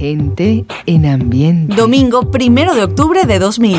Gente 0.00 0.64
en 0.86 1.04
ambiente. 1.04 1.76
Domingo 1.76 2.30
primero 2.30 2.74
de 2.74 2.84
octubre 2.84 3.26
de 3.26 3.38
2000. 3.38 3.76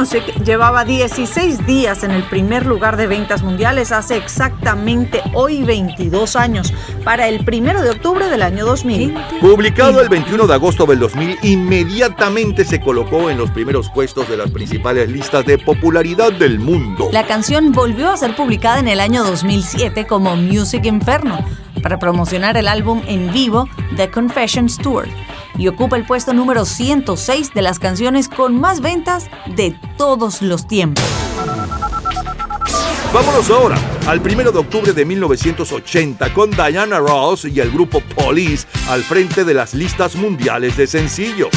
Music 0.00 0.24
llevaba 0.46 0.86
16 0.86 1.66
días 1.66 2.04
en 2.04 2.10
el 2.12 2.22
primer 2.22 2.64
lugar 2.64 2.96
de 2.96 3.06
ventas 3.06 3.42
mundiales 3.42 3.92
hace 3.92 4.16
exactamente 4.16 5.20
hoy 5.34 5.62
22 5.62 6.36
años, 6.36 6.72
para 7.04 7.28
el 7.28 7.46
1 7.46 7.82
de 7.82 7.90
octubre 7.90 8.30
del 8.30 8.40
año 8.40 8.64
2000. 8.64 9.14
Publicado 9.42 10.00
el 10.00 10.08
21 10.08 10.46
de 10.46 10.54
agosto 10.54 10.86
del 10.86 11.00
2000, 11.00 11.40
inmediatamente 11.42 12.64
se 12.64 12.80
colocó 12.80 13.28
en 13.28 13.36
los 13.36 13.50
primeros 13.50 13.90
puestos 13.90 14.26
de 14.30 14.38
las 14.38 14.50
principales 14.50 15.10
listas 15.10 15.44
de 15.44 15.58
popularidad 15.58 16.32
del 16.32 16.58
mundo. 16.58 17.10
La 17.12 17.26
canción 17.26 17.70
volvió 17.70 18.10
a 18.10 18.16
ser 18.16 18.34
publicada 18.34 18.78
en 18.78 18.88
el 18.88 19.00
año 19.00 19.22
2007 19.22 20.06
como 20.06 20.34
Music 20.34 20.86
Inferno, 20.86 21.44
para 21.82 21.98
promocionar 21.98 22.56
el 22.56 22.68
álbum 22.68 23.02
en 23.06 23.30
vivo 23.34 23.68
The 23.96 24.10
Confessions 24.10 24.78
Tour 24.78 25.06
y 25.58 25.68
ocupa 25.68 25.96
el 25.96 26.06
puesto 26.06 26.32
número 26.32 26.64
106 26.64 27.52
de 27.52 27.62
las 27.62 27.78
canciones 27.78 28.28
con 28.28 28.58
más 28.58 28.80
ventas 28.80 29.28
de 29.56 29.76
todos 30.00 30.40
los 30.40 30.66
tiempos. 30.66 31.04
Vámonos 33.12 33.50
ahora 33.50 33.76
al 34.06 34.18
1 34.18 34.50
de 34.50 34.58
octubre 34.58 34.94
de 34.94 35.04
1980 35.04 36.32
con 36.32 36.50
Diana 36.50 36.98
Ross 37.00 37.44
y 37.44 37.60
el 37.60 37.70
grupo 37.70 38.00
Police 38.00 38.66
al 38.88 39.02
frente 39.02 39.44
de 39.44 39.52
las 39.52 39.74
listas 39.74 40.16
mundiales 40.16 40.78
de 40.78 40.86
sencillos. 40.86 41.50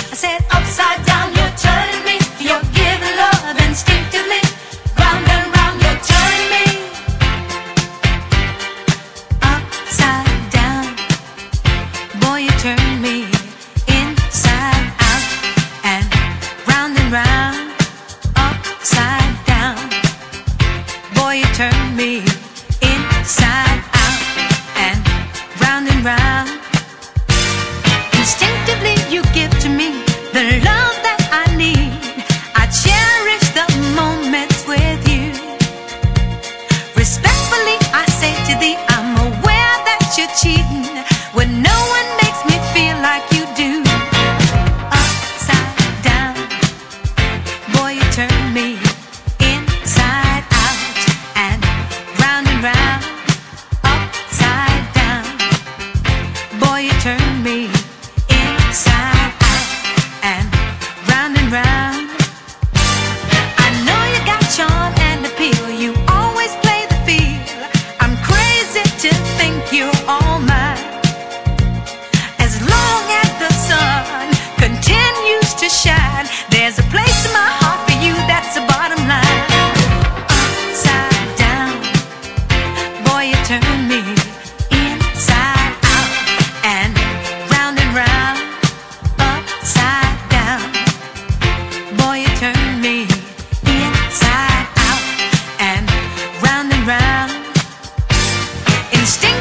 Stay 99.05 99.32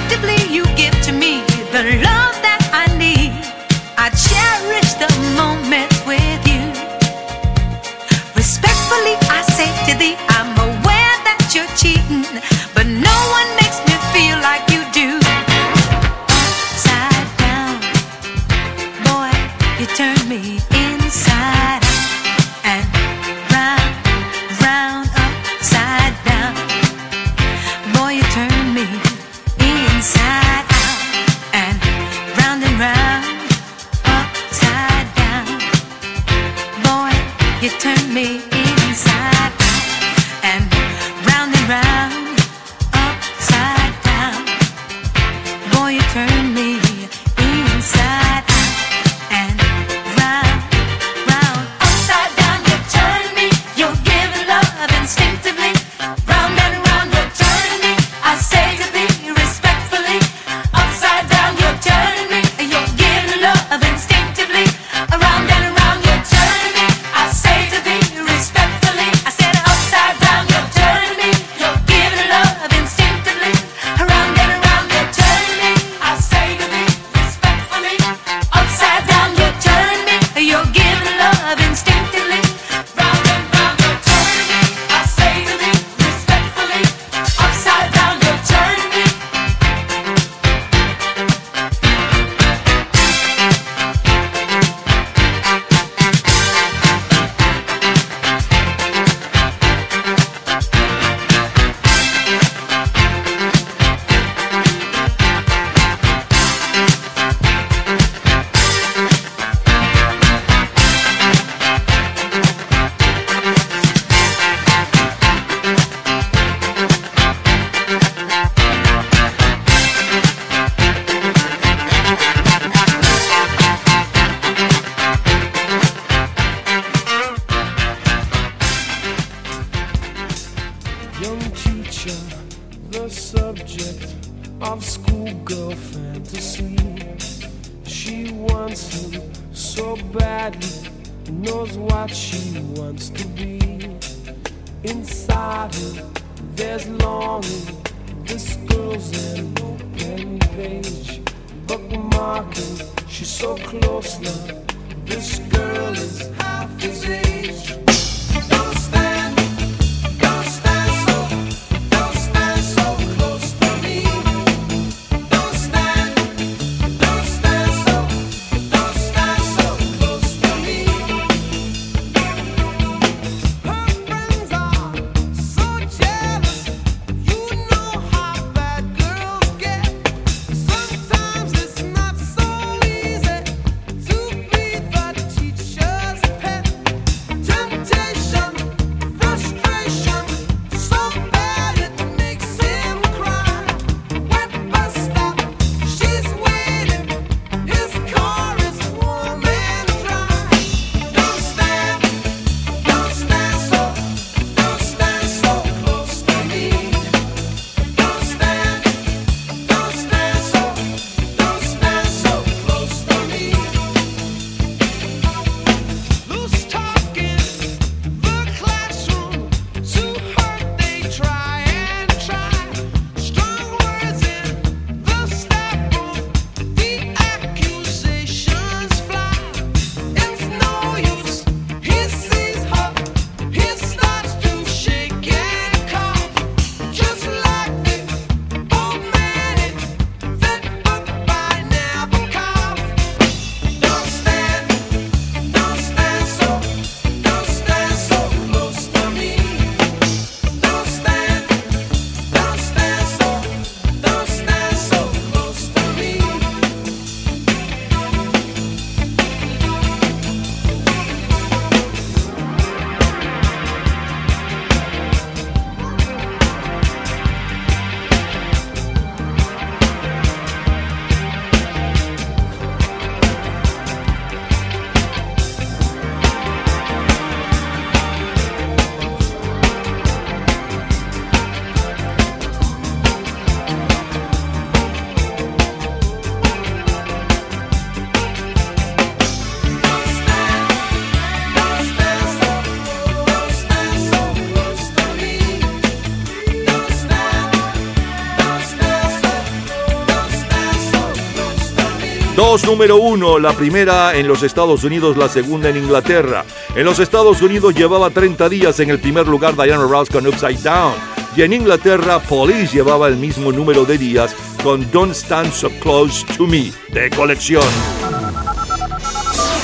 Dos 302.52 302.66
número 302.66 302.96
uno, 302.98 303.38
la 303.38 303.54
primera 303.54 304.14
en 304.14 304.28
los 304.28 304.42
Estados 304.42 304.84
Unidos, 304.84 305.16
la 305.16 305.30
segunda 305.30 305.70
en 305.70 305.78
Inglaterra. 305.78 306.44
En 306.76 306.84
los 306.84 306.98
Estados 306.98 307.40
Unidos 307.40 307.74
llevaba 307.74 308.10
30 308.10 308.46
días 308.50 308.78
en 308.80 308.90
el 308.90 308.98
primer 308.98 309.26
lugar 309.26 309.56
Diana 309.56 309.84
Ross 309.84 310.10
con 310.10 310.26
Upside 310.26 310.60
Down. 310.62 310.92
Y 311.34 311.40
en 311.40 311.54
Inglaterra, 311.54 312.18
Police 312.18 312.74
llevaba 312.74 313.08
el 313.08 313.16
mismo 313.16 313.52
número 313.52 313.86
de 313.86 313.96
días 313.96 314.36
con 314.62 314.90
Don't 314.90 315.14
Stand 315.14 315.50
So 315.50 315.70
Close 315.80 316.26
to 316.36 316.46
Me, 316.46 316.70
de 316.90 317.08
colección. 317.16 317.64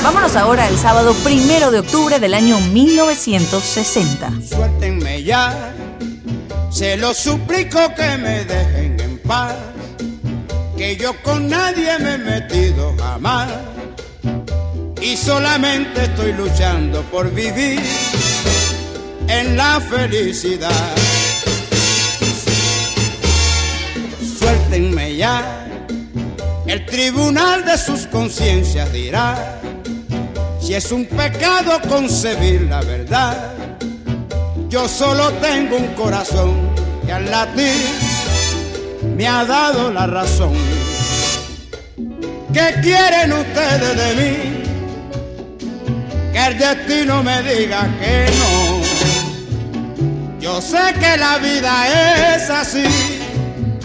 Vámonos 0.02 0.35
ahora 0.35 0.64
al 0.64 0.78
sábado 0.78 1.12
primero 1.23 1.71
de 1.71 1.80
octubre 1.80 2.18
del 2.18 2.33
año 2.33 2.59
1960. 2.73 4.33
Suéltenme 4.49 5.23
ya, 5.23 5.75
se 6.71 6.97
lo 6.97 7.12
suplico 7.12 7.80
que 7.95 8.16
me 8.16 8.47
dejen 8.47 8.99
en 8.99 9.18
paz, 9.18 9.57
que 10.78 10.97
yo 10.97 11.12
con 11.25 11.49
nadie 11.49 11.99
me 11.99 12.14
he 12.14 12.18
metido 12.18 12.94
jamás 12.97 13.49
y 15.02 15.16
solamente 15.16 16.04
estoy 16.04 16.32
luchando 16.32 17.02
por 17.11 17.35
vivir 17.35 17.80
en 19.26 19.56
la 19.56 19.80
felicidad. 19.80 20.94
Suéltenme 24.38 25.16
ya, 25.16 25.66
el 26.68 26.87
tribunal 26.87 27.64
de 27.64 27.76
sus 27.76 28.06
conciencias 28.06 28.92
dirá 28.92 29.61
si 30.61 30.75
es 30.75 30.92
un 30.92 31.06
pecado 31.06 31.80
concebir 31.88 32.62
la 32.62 32.82
verdad. 32.82 33.52
Yo 34.68 34.87
solo 34.87 35.32
tengo 35.40 35.76
un 35.76 35.88
corazón 35.94 36.54
que 37.04 37.12
al 37.12 37.28
latir 37.28 38.07
me 39.18 39.26
ha 39.26 39.44
dado 39.44 39.90
la 39.90 40.06
razón. 40.06 40.54
¿Qué 42.54 42.75
quieren 42.80 43.32
ustedes 43.32 43.96
de 43.96 44.14
mí? 44.14 44.37
Que 46.32 46.46
el 46.46 46.56
destino 46.56 47.25
me 47.25 47.42
diga 47.42 47.88
que 47.98 48.30
no. 48.38 48.80
Yo 50.38 50.62
sé 50.62 50.94
que 51.00 51.16
la 51.16 51.38
vida 51.38 52.37
es 52.37 52.48
así, 52.48 52.84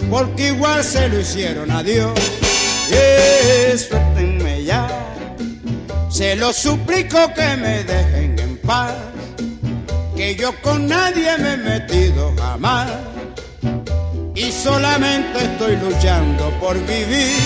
porque 0.08 0.52
igual 0.52 0.84
se 0.84 1.08
lo 1.08 1.18
hicieron 1.18 1.68
a 1.72 1.82
Dios. 1.82 2.12
Y 2.90 3.76
suéltenme 3.76 4.62
ya, 4.62 4.86
se 6.10 6.36
lo 6.36 6.52
suplico 6.52 7.34
que 7.34 7.56
me 7.56 7.82
dejen 7.82 8.38
en 8.38 8.56
paz, 8.58 8.94
que 10.14 10.36
yo 10.36 10.54
con 10.62 10.86
nadie 10.86 11.36
me 11.38 11.54
he 11.54 11.56
metido 11.56 12.32
jamás 12.38 12.88
y 14.34 14.50
solamente 14.50 15.44
estoy 15.44 15.76
luchando 15.76 16.50
por 16.60 16.76
vivir 16.86 17.36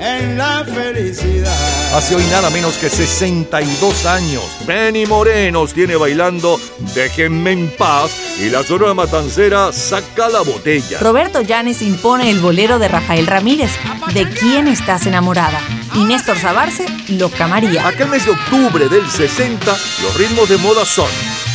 en 0.00 0.38
la 0.38 0.64
felicidad. 0.64 1.94
Hace 1.94 2.14
hoy 2.14 2.24
nada 2.30 2.48
menos 2.50 2.78
que 2.78 2.88
62 2.88 4.06
años, 4.06 4.44
Benny 4.66 5.04
Morenos 5.06 5.74
tiene 5.74 5.96
bailando 5.96 6.60
Déjenme 6.94 7.52
en 7.52 7.70
paz 7.76 8.12
y 8.38 8.48
la 8.48 8.62
Sonora 8.62 8.94
Matancera 8.94 9.72
saca 9.72 10.28
la 10.28 10.40
botella. 10.40 11.00
Roberto 11.00 11.42
Llanes 11.42 11.82
impone 11.82 12.30
el 12.30 12.40
bolero 12.40 12.78
de 12.78 12.88
Rafael 12.88 13.26
Ramírez, 13.26 13.72
¿De 14.14 14.26
quién 14.26 14.68
estás 14.68 15.06
enamorada? 15.06 15.60
Y 15.94 16.04
Néstor 16.04 16.38
Sabarce, 16.38 16.86
Loca 17.08 17.46
María. 17.46 17.86
Aquel 17.86 18.08
mes 18.08 18.24
de 18.24 18.30
octubre 18.30 18.88
del 18.88 19.06
60, 19.08 19.76
los 20.02 20.16
ritmos 20.16 20.48
de 20.48 20.56
moda 20.58 20.86
son 20.86 21.08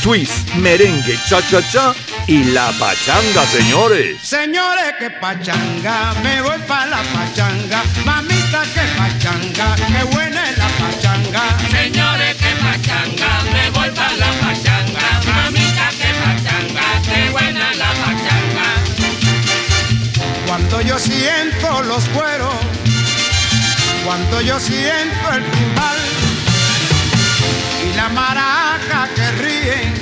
twist, 0.04 0.54
merengue, 0.56 1.18
cha-cha-cha 1.28 1.96
y 2.28 2.44
la 2.46 2.72
pachanga, 2.74 3.46
señores. 3.48 4.18
Señores, 4.22 4.94
que 5.00 5.10
pachanga, 5.10 6.14
me 6.24 6.42
voy 6.42 6.60
pa' 6.68 6.86
la 6.86 7.02
pachanga. 7.04 7.84
Mamita, 8.06 8.64
que 8.74 8.82
pachanga, 8.98 9.76
qué 9.76 10.04
buena 10.06 10.50
es 10.50 10.58
la 10.58 10.68
pachanga. 10.68 11.58
Señores, 11.70 12.36
que 12.36 12.56
pachanga, 12.64 13.42
me 13.52 13.70
voy 13.72 13.90
pa' 13.92 14.14
la 14.14 14.32
pachanga. 14.42 15.22
Mamita, 15.26 15.90
que 15.90 16.12
pachanga, 16.24 17.02
qué 17.04 17.30
buena 17.32 17.74
la 17.74 17.90
pachanga. 17.90 18.68
Cuando 20.48 20.82
yo 20.82 21.00
siento 21.00 21.82
los 21.84 22.08
cueros, 22.10 22.56
cuando 24.06 24.42
yo 24.42 24.60
siento 24.60 25.34
el 25.34 25.44
timbal 25.52 25.98
y 27.86 27.96
la 27.96 28.10
maraca 28.10 29.10
que 29.16 29.32
ríe, 29.32 29.93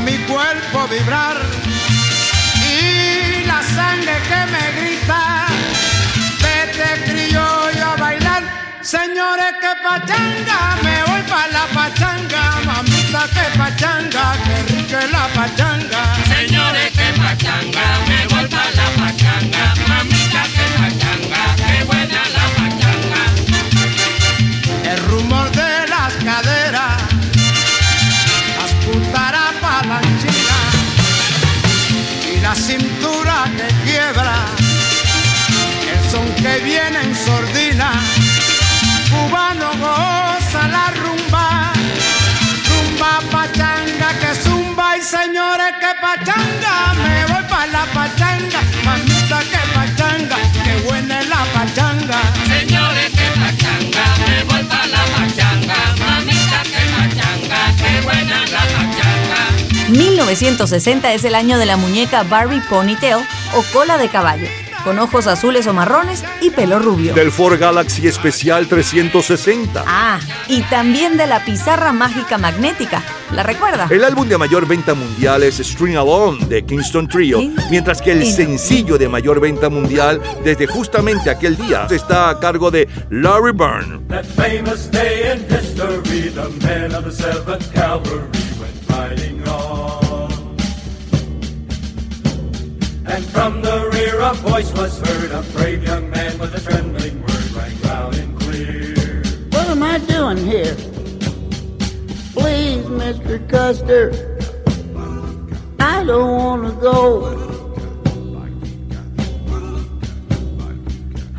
mi 0.00 0.16
cuerpo 0.24 0.88
vibrar 0.88 1.36
y 2.64 3.44
la 3.44 3.62
sangre 3.62 4.14
que 4.28 4.40
me 4.52 4.80
grita, 4.80 5.46
vete 6.40 7.04
criollo 7.10 7.86
a 7.86 7.96
bailar, 7.96 8.42
señores 8.80 9.52
que 9.60 9.72
pachanga, 9.82 10.76
me 10.82 11.02
voy 11.04 11.22
pa' 11.28 11.46
la 11.48 11.66
pachanga, 11.74 12.60
mamita 12.64 13.28
que 13.34 13.58
pachanga, 13.58 14.32
que 14.44 14.72
rica 14.72 15.06
la 15.10 15.28
pachanga. 15.34 16.02
Señores, 16.26 16.90
que 16.92 17.08
pachanga, 17.20 17.84
me 18.08 18.26
voy 18.28 18.48
pa' 18.48 18.70
la 18.78 18.88
pachanga. 19.00 19.74
Mamita, 19.88 20.11
pachanga, 46.16 46.92
me 46.94 47.32
voy 47.32 47.42
pa' 47.48 47.66
la 47.66 47.84
pachanga, 47.86 48.60
mamita 48.84 49.40
que 49.50 49.60
pachanga, 49.74 50.36
que 50.64 50.74
buena 50.86 51.20
es 51.20 51.28
la 51.28 51.44
pachanga. 51.54 52.20
Señores, 52.46 53.10
que 53.10 53.28
pachanga, 53.40 54.04
me 54.26 54.44
voy 54.44 54.62
pa' 54.64 54.86
la 54.86 55.04
pachanga. 55.14 55.76
Mamita, 55.98 56.62
que 56.64 56.82
pachanga, 56.94 57.60
qué 57.78 58.00
buena 58.02 58.40
la 58.46 58.60
pachanga. 58.60 59.88
1960 59.88 61.12
es 61.12 61.24
el 61.24 61.34
año 61.34 61.58
de 61.58 61.66
la 61.66 61.76
muñeca 61.76 62.22
Barbie 62.22 62.60
Ponytail 62.60 63.26
o 63.54 63.62
cola 63.72 63.98
de 63.98 64.08
caballo, 64.08 64.48
con 64.84 64.98
ojos 64.98 65.26
azules 65.26 65.66
o 65.66 65.72
marrones 65.72 66.24
y 66.40 66.50
pelo 66.50 66.78
rubio. 66.78 67.14
Del 67.14 67.30
Ford 67.30 67.58
Galaxy 67.58 68.08
Especial 68.08 68.66
360. 68.66 69.84
Ah, 69.86 70.20
y 70.48 70.62
también 70.62 71.16
de 71.16 71.26
la 71.26 71.44
pizarra 71.44 71.92
mágica 71.92 72.38
magnética. 72.38 73.02
¿La 73.34 73.42
recuerda? 73.42 73.86
El 73.90 74.04
álbum 74.04 74.28
de 74.28 74.36
mayor 74.36 74.66
venta 74.66 74.94
mundial 74.94 75.42
es 75.42 75.58
String 75.58 75.96
Alone 75.96 76.44
de 76.46 76.64
Kingston 76.64 77.08
Trio, 77.08 77.40
mientras 77.70 78.02
que 78.02 78.12
el 78.12 78.26
sencillo 78.26 78.98
de 78.98 79.08
mayor 79.08 79.40
venta 79.40 79.70
mundial 79.70 80.20
desde 80.44 80.66
justamente 80.66 81.30
aquel 81.30 81.56
día 81.56 81.86
está 81.90 82.28
a 82.28 82.38
cargo 82.38 82.70
de 82.70 82.88
Larry 83.10 83.52
Byrne. 83.52 84.06
That 84.08 84.24
famous 84.24 84.90
day 84.90 85.32
in 85.32 85.46
history, 85.48 86.30
the 86.30 86.48
men 86.66 86.94
of 86.94 87.04
the 87.04 87.10
7th 87.10 87.72
Cavalry 87.72 88.28
went 88.60 88.88
riding 88.90 89.42
on. 89.48 90.30
And 93.06 93.24
from 93.26 93.62
the 93.62 93.91
a 94.22 94.34
voice 94.34 94.72
was 94.74 95.00
heard, 95.00 95.32
a 95.32 95.42
brave 95.52 95.82
young 95.82 96.08
man 96.08 96.38
with 96.38 96.54
a 96.54 96.60
trembling 96.60 97.20
word 97.22 97.50
rang 97.56 97.82
loud 97.82 98.14
and 98.16 98.38
clear. 98.40 99.22
What 99.50 99.68
am 99.68 99.82
I 99.82 99.98
doing 99.98 100.36
here? 100.36 100.76
Please, 102.32 102.84
Mr. 102.86 103.36
Custer, 103.48 104.12
I 105.80 106.04
don't 106.04 106.30
want 106.30 106.66
to 106.66 106.80
go. 106.80 107.02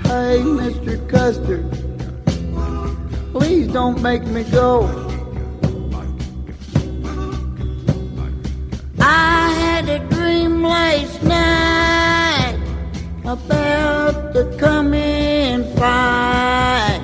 Hey, 0.04 0.40
Mr. 0.42 0.94
Custer, 1.08 1.64
please 3.32 3.68
don't 3.70 4.02
make 4.02 4.24
me 4.26 4.44
go. 4.44 4.90
I 9.00 9.52
had 9.52 9.88
a 9.88 10.00
dream 10.10 10.64
last 10.64 11.24
night 11.24 11.93
about 13.26 14.34
the 14.34 14.46
coming 14.60 15.64
fight. 15.76 17.02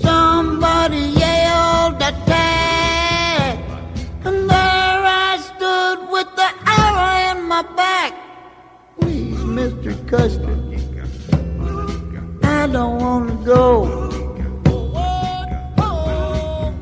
Somebody 0.00 0.98
yelled 0.98 1.96
attack, 1.96 3.58
and 4.24 4.50
there 4.50 5.02
I 5.30 5.38
stood 5.40 6.10
with 6.10 6.28
the 6.36 6.50
arrow 6.66 7.38
in 7.38 7.48
my 7.48 7.62
back. 7.74 8.14
Please, 9.00 9.38
Mr. 9.38 9.94
Custer, 10.06 10.54
I 12.42 12.66
don't 12.66 12.98
want 12.98 13.30
to 13.30 13.36
go. 13.46 14.10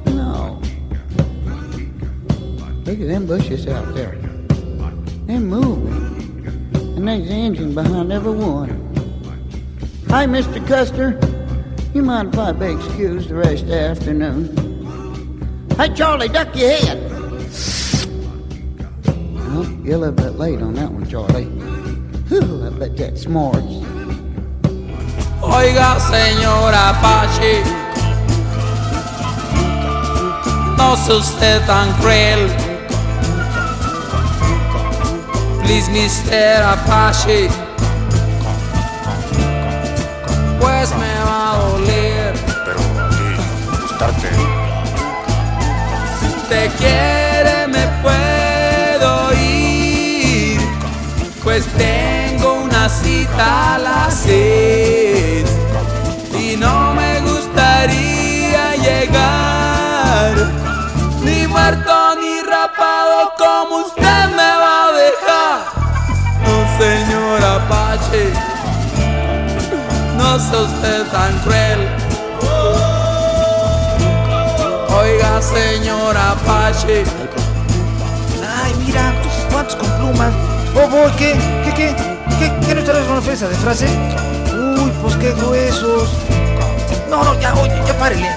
No. 0.06 0.60
Look 2.84 3.00
at 3.00 3.06
them 3.06 3.26
bushes 3.26 3.68
out 3.68 3.94
there. 3.94 4.18
They're 5.26 5.38
moving. 5.38 6.21
An 7.02 7.08
engine 7.08 7.74
behind 7.74 8.12
every 8.12 8.30
one. 8.30 8.70
Hi, 10.08 10.24
Mr. 10.24 10.64
Custer. 10.68 11.18
You 11.92 12.02
mind 12.02 12.32
if 12.32 12.38
I 12.38 12.52
be 12.52 12.66
excused 12.66 13.28
the 13.28 13.34
rest 13.34 13.64
of 13.64 13.68
the 13.70 13.80
afternoon? 13.80 15.66
Hey, 15.76 15.92
Charlie, 15.94 16.28
duck 16.28 16.54
your 16.54 16.70
head. 16.70 16.98
You're 19.84 19.96
a 19.96 19.98
little 19.98 20.12
bit 20.12 20.38
late 20.38 20.62
on 20.62 20.74
that 20.74 20.92
one, 20.92 21.04
Charlie. 21.08 21.46
Whew, 22.28 22.66
I 22.66 22.70
bet 22.70 22.96
that 22.98 23.18
smarts. 23.18 23.66
Oiga, 25.42 25.98
señora 25.98 26.90
Apache, 26.90 27.64
no 30.78 30.94
sea 30.94 31.18
usted 31.18 31.66
tan 31.66 31.92
cruel. 32.00 32.61
Please, 35.62 35.88
Mr. 35.90 36.62
Apache, 36.62 37.48
pues 40.60 40.90
me 40.96 41.14
va 41.24 41.52
a 41.52 41.56
doler. 41.56 42.34
Pero 42.64 42.80
aquí, 43.06 43.30
gustarte. 43.80 44.28
Si 46.18 46.26
usted 46.26 46.70
quiere, 46.78 47.68
me 47.68 47.86
puedo 48.02 49.32
ir, 49.34 50.60
pues 51.44 51.64
tengo 51.78 52.62
una 52.64 52.88
cita 52.88 53.74
a 53.74 53.78
las 53.78 54.14
seis 54.14 55.44
y 56.38 56.56
no 56.56 56.94
me 56.94 57.20
gustaría 57.20 58.76
llegar 58.76 60.34
ni 61.22 61.46
muerto 61.46 62.01
Apache, 67.64 68.32
no 70.16 70.38
sea 70.38 70.60
usted 70.60 71.06
tan 71.12 71.38
cruel. 71.40 71.88
Oiga, 74.98 75.40
señor 75.40 76.16
Apache. 76.16 77.04
Ay, 78.62 78.74
mira, 78.84 79.14
cuántos 79.52 79.76
con 79.76 79.88
plumas. 79.90 80.32
Oh, 80.74 80.88
boy, 80.88 81.10
¿qué? 81.16 81.38
¿Qué, 81.64 81.74
qué? 81.74 81.96
¿Qué, 82.38 82.52
qué 82.66 82.74
no 82.74 82.82
traes 82.82 83.06
una 83.08 83.18
ofensa 83.18 83.48
de 83.48 83.54
frase? 83.56 83.86
Uy, 84.52 84.90
pues 85.00 85.16
qué 85.16 85.32
gruesos. 85.32 86.08
No, 87.08 87.22
no, 87.22 87.38
ya, 87.40 87.54
oye, 87.54 87.80
ya 87.86 87.96
párele. 87.98 88.28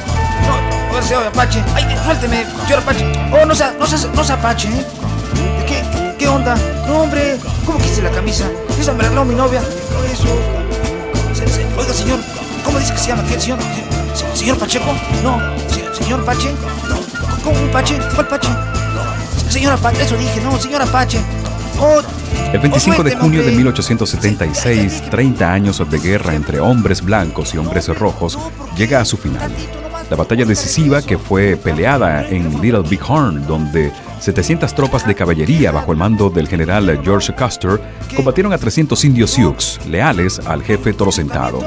No, 0.47 0.89
a 0.89 0.93
ver, 0.93 1.03
señor 1.03 1.27
Apache. 1.27 1.63
Ay, 1.73 1.83
suélteme, 2.03 2.45
señor 2.65 2.79
Apache. 2.79 3.05
Oh, 3.33 3.45
no 3.45 3.55
sea, 3.55 3.73
no 3.79 3.87
sea, 3.87 3.97
no 4.13 4.23
sea 4.23 4.35
Apache, 4.35 4.67
¿eh? 4.67 4.85
¿De 6.37 6.43
qué, 6.43 6.51
qué 6.51 6.51
onda? 6.51 6.55
No, 6.87 7.01
hombre, 7.01 7.37
¿cómo 7.65 7.77
quise 7.79 8.01
la 8.01 8.11
camisa? 8.11 8.45
Esa 8.79 8.91
me 8.93 9.03
la 9.03 9.09
regaló 9.09 9.25
mi 9.25 9.35
novia. 9.35 9.61
Se- 11.33 11.47
se- 11.47 11.65
oiga, 11.77 11.93
señor, 11.93 12.19
¿cómo 12.63 12.79
dice 12.79 12.93
que 12.93 12.99
se 12.99 13.07
llama 13.09 13.23
aquel 13.23 13.41
señor? 13.41 13.59
Se- 14.13 14.37
¿Señor 14.37 14.57
Pacheco? 14.57 14.93
No, 15.23 15.39
se- 15.69 16.03
¿señor 16.03 16.23
Pache? 16.25 16.49
No, 16.89 16.97
¿cómo 17.43 17.59
un 17.59 17.69
Pache? 17.71 17.97
¿Cuál 18.13 18.27
Pache? 18.27 18.49
No, 18.49 19.51
señor 19.51 19.73
Apache, 19.73 20.03
eso 20.03 20.15
dije, 20.17 20.41
no, 20.41 20.57
señor 20.59 20.81
Apache. 20.81 21.19
Oh, 21.79 21.99
El 22.53 22.59
25 22.59 23.03
de 23.03 23.15
junio 23.15 23.39
de 23.41 23.47
hombre. 23.47 23.55
1876, 23.57 25.09
30 25.11 25.51
años 25.51 25.81
de 25.89 25.99
guerra 25.99 26.33
entre 26.33 26.59
hombres 26.61 27.01
blancos 27.03 27.53
y 27.53 27.57
hombres 27.57 27.87
rojos 27.89 28.37
llega 28.77 29.01
a 29.01 29.05
su 29.05 29.17
final. 29.17 29.51
La 30.09 30.15
batalla 30.15 30.45
decisiva 30.45 31.01
que 31.01 31.17
fue 31.17 31.57
peleada 31.57 32.27
en 32.27 32.61
Little 32.61 32.83
Big 32.87 33.01
Horn, 33.07 33.47
donde 33.47 33.91
700 34.19 34.73
tropas 34.75 35.07
de 35.07 35.15
caballería 35.15 35.71
bajo 35.71 35.91
el 35.91 35.97
mando 35.97 36.29
del 36.29 36.47
general 36.47 37.01
George 37.03 37.33
Custer 37.33 37.81
combatieron 38.15 38.53
a 38.53 38.57
300 38.57 39.03
indios 39.03 39.31
Sioux, 39.31 39.79
leales 39.87 40.39
al 40.45 40.61
jefe 40.63 40.93
Toro 40.93 41.11
Sentado. 41.11 41.59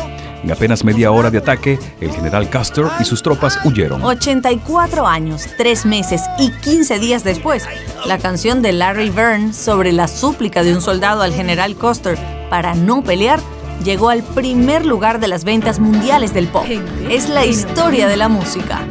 En 0.45 0.53
apenas 0.53 0.85
media 0.85 1.11
hora 1.11 1.33
de 1.33 1.39
ataque, 1.39 1.81
el 2.01 2.13
general 2.13 2.49
Custer 2.49 2.87
y 3.01 3.05
sus 3.05 3.25
tropas 3.25 3.59
huyeron. 3.65 4.05
84 4.05 5.05
años, 5.05 5.49
3 5.59 5.87
meses 5.87 6.23
y 6.39 6.53
15 6.53 7.01
días 7.01 7.25
después, 7.25 7.65
la 8.07 8.19
canción 8.19 8.63
de 8.63 8.73
Larry 8.73 9.11
Byrne 9.11 9.53
sobre 9.53 9.91
la 9.91 10.07
súplica 10.07 10.63
de 10.63 10.75
un 10.75 10.81
soldado 10.81 11.23
al 11.23 11.33
general 11.33 11.75
Custer 11.75 12.17
para 12.51 12.75
no 12.75 13.03
pelear 13.03 13.41
llegó 13.83 14.11
al 14.11 14.23
primer 14.23 14.85
lugar 14.85 15.21
de 15.21 15.29
las 15.29 15.45
ventas 15.45 15.79
mundiales 15.79 16.35
del 16.35 16.49
pop. 16.49 16.67
Es 17.11 17.29
la 17.29 17.45
historia 17.45 18.09
de 18.09 18.17
la 18.17 18.29
música. 18.29 18.87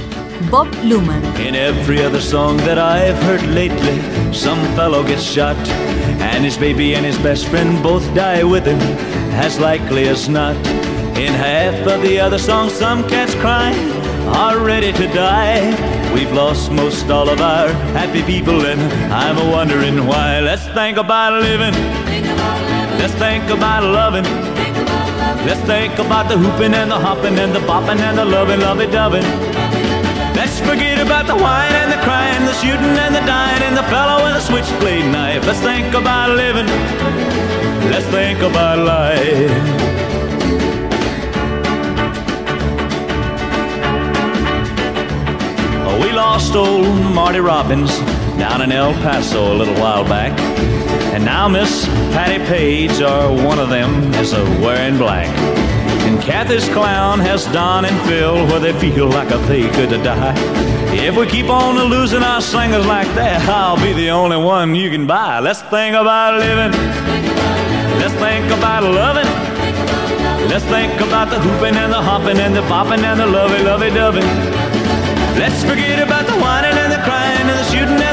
Bob 0.50 0.68
Luman. 0.84 1.22
In 1.40 1.56
every 1.56 2.02
other 2.04 2.22
song 2.22 2.58
that 2.66 2.78
I've 2.78 3.18
heard 3.24 3.44
lately, 3.54 4.00
some 4.32 4.60
fellow 4.76 5.04
gets 5.04 5.24
shot, 5.24 5.58
and 6.22 6.46
his 6.46 6.58
baby 6.58 6.96
and 6.96 7.06
his 7.06 7.18
best 7.18 7.48
friend 7.48 7.82
both 7.84 8.04
die 8.14 8.44
with 8.44 8.66
him, 8.66 8.80
as 9.34 9.60
likely 9.60 10.08
as 10.08 10.30
not. 10.30 10.56
In 11.18 11.34
half 11.34 11.76
of 11.88 12.02
the 12.02 12.20
other 12.20 12.38
songs, 12.38 12.72
some 12.74 13.04
cats 13.10 13.34
crying 13.36 13.92
are 14.36 14.60
ready 14.60 14.94
to 14.94 15.08
die. 15.08 15.74
We've 16.14 16.32
lost 16.32 16.72
most 16.72 17.10
all 17.10 17.30
of 17.30 17.42
our 17.42 17.70
happy 17.94 18.24
people, 18.24 18.66
and 18.66 18.80
I'm 19.12 19.38
a 19.38 19.52
wondering 19.52 20.06
why. 20.06 20.40
Let's 20.40 20.66
think 20.68 20.98
about 20.98 21.42
living. 21.42 21.74
Let's 23.00 23.14
think 23.16 23.50
about 23.50 23.84
loving. 23.84 24.47
Let's 25.48 25.62
think 25.62 25.98
about 25.98 26.28
the 26.28 26.38
hooping 26.38 26.74
and 26.74 26.92
the 26.92 27.00
hopping 27.00 27.40
and 27.40 27.56
the 27.56 27.60
bopping 27.60 28.02
and 28.02 28.18
the 28.18 28.26
loving, 28.26 28.60
lovey 28.60 28.86
doving. 28.88 29.24
Let's 30.36 30.60
forget 30.60 31.00
about 31.00 31.26
the 31.26 31.36
wine 31.36 31.72
and 31.72 31.90
the 31.90 32.02
crying, 32.04 32.44
the 32.46 32.52
shooting 32.56 32.98
and 33.06 33.16
the 33.16 33.22
dying, 33.22 33.64
and 33.64 33.78
the 33.78 33.84
fellow 33.84 34.26
with 34.26 34.36
a 34.36 34.42
switchblade 34.42 35.10
knife. 35.10 35.48
Let's 35.48 35.62
think 35.62 35.94
about 35.94 36.32
living. 36.32 36.68
Let's 37.90 38.06
think 38.08 38.40
about 38.42 38.80
life. 38.80 39.52
Oh, 45.88 45.98
we 46.04 46.12
lost 46.12 46.56
old 46.58 47.16
Marty 47.16 47.40
Robbins 47.40 47.98
down 48.38 48.62
in 48.62 48.74
El 48.74 48.92
Paso 48.96 49.54
a 49.54 49.56
little 49.56 49.76
while 49.76 50.04
back. 50.04 50.57
And 51.18 51.26
now 51.26 51.48
Miss 51.48 51.88
Patty 52.14 52.38
Page, 52.46 53.02
or 53.02 53.34
one 53.44 53.58
of 53.58 53.70
them, 53.70 54.14
is 54.22 54.34
a 54.34 54.44
wearing 54.62 55.00
black. 55.00 55.26
And 56.06 56.22
Kathy's 56.22 56.70
clown 56.70 57.18
has 57.22 57.46
Don 57.46 57.86
and 57.86 58.00
Phil 58.08 58.46
where 58.46 58.60
they 58.60 58.72
feel 58.74 59.10
like 59.10 59.32
a 59.32 59.38
they 59.50 59.68
could 59.72 59.90
die. 60.04 60.36
If 60.94 61.18
we 61.18 61.26
keep 61.26 61.50
on 61.50 61.74
losing 61.90 62.22
our 62.22 62.40
singers 62.40 62.86
like 62.86 63.08
that, 63.16 63.42
I'll 63.50 63.82
be 63.82 63.94
the 63.94 64.12
only 64.12 64.38
one 64.38 64.76
you 64.76 64.92
can 64.92 65.08
buy. 65.08 65.40
Let's 65.40 65.64
think 65.64 65.96
about 65.96 66.38
living. 66.38 66.72
Let's 67.98 68.14
think 68.22 68.46
about 68.54 68.84
loving. 68.84 69.26
Let's 70.54 70.66
think 70.66 71.02
about 71.02 71.32
the 71.32 71.40
hooping 71.40 71.78
and 71.78 71.92
the 71.92 72.00
hopping 72.00 72.38
and 72.38 72.56
the 72.56 72.62
bopping 72.70 73.02
and 73.02 73.20
the 73.20 73.26
lovey, 73.26 73.64
lovey, 73.64 73.90
doving. 73.90 74.28
Let's 75.34 75.64
forget 75.64 75.98
about 75.98 76.28
the 76.28 76.38
whining 76.38 76.78
and 76.78 76.92
the 76.92 77.02
crying 77.02 77.42
and 77.42 77.58
the 77.58 77.64
shooting 77.74 78.07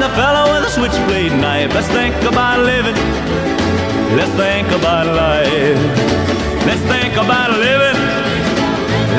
the 0.00 0.08
fellow 0.16 0.48
with 0.54 0.64
a 0.64 0.72
switchblade 0.72 1.32
knife. 1.32 1.74
Let's 1.74 1.88
think 1.88 2.16
about 2.24 2.60
living. 2.64 2.96
Let's 4.16 4.32
think 4.32 4.68
about 4.72 5.06
life. 5.12 5.76
Let's 6.64 6.80
think 6.88 7.12
about 7.20 7.50
living. 7.60 7.98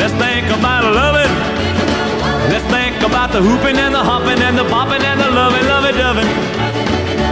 Let's 0.01 0.15
think 0.17 0.49
about 0.49 0.83
loving. 0.89 1.31
Let's 2.49 2.65
think 2.73 2.97
about 3.05 3.29
the 3.31 3.41
hooping 3.45 3.77
and 3.77 3.93
the 3.93 4.01
hopping 4.01 4.41
and 4.41 4.57
the 4.57 4.65
bopping 4.73 5.03
and 5.05 5.21
the 5.21 5.29
loving, 5.29 5.65
lovey, 5.69 5.93
doving. 5.93 6.29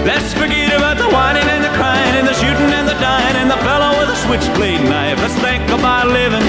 Let's 0.06 0.32
forget 0.34 0.70
about 0.78 0.98
the 1.02 1.10
whining 1.10 1.50
and 1.50 1.64
the 1.66 1.74
crying 1.74 2.16
and 2.22 2.28
the 2.28 2.38
shooting 2.38 2.72
and 2.72 2.88
the 2.88 2.98
dying 3.02 3.36
and 3.42 3.50
the 3.50 3.58
fellow 3.66 3.98
with 3.98 4.14
a 4.14 4.20
switchblade 4.30 4.84
knife. 4.86 5.18
Let's 5.26 5.38
think 5.42 5.66
about 5.74 6.06
living. 6.08 6.46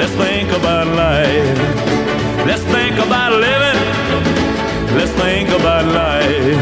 Let's 0.00 0.16
think 0.16 0.48
about 0.48 0.86
life. 0.96 1.58
Let's 2.48 2.64
think 2.72 2.96
about 2.96 3.32
living. 3.36 4.43
Let's 4.96 5.12
think 5.12 5.48
about 5.50 5.84
life. 5.86 6.60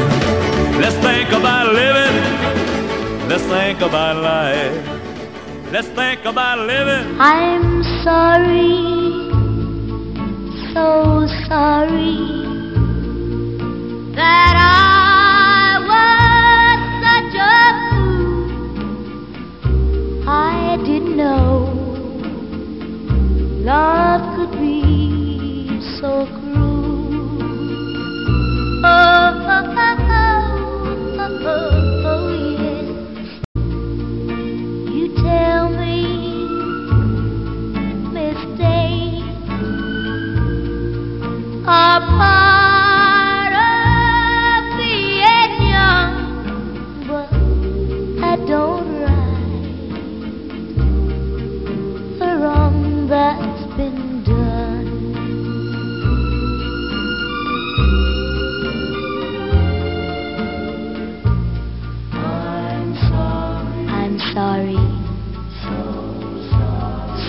Let's 0.80 0.96
think 0.96 1.28
about 1.32 1.72
living. 1.72 2.14
Let's 3.28 3.44
think 3.44 3.80
about 3.80 4.16
life. 4.16 5.72
Let's 5.72 5.88
think 5.88 6.24
about 6.24 6.58
living. 6.66 7.20
I'm 7.20 7.82
sorry, 8.04 8.72
so 10.74 11.26
sorry 11.48 12.16
that 14.14 14.54
I. 14.56 14.92
I 20.24 20.76
didn't 20.76 21.16
know 21.18 21.64
love 23.62 24.36
could 24.36 24.52
be 24.58 25.80
so 26.00 26.26
cruel. 26.26 26.41
Oh, 28.84 29.22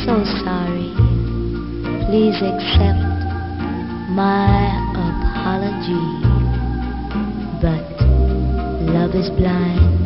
mistakes 0.06 0.26
sorry. 0.44 0.92
Please 2.08 2.36
accept 2.36 3.00
my 4.12 4.76
apology. 5.00 6.08
But 7.64 7.88
love 8.92 9.16
is 9.16 9.30
blind, 9.30 10.06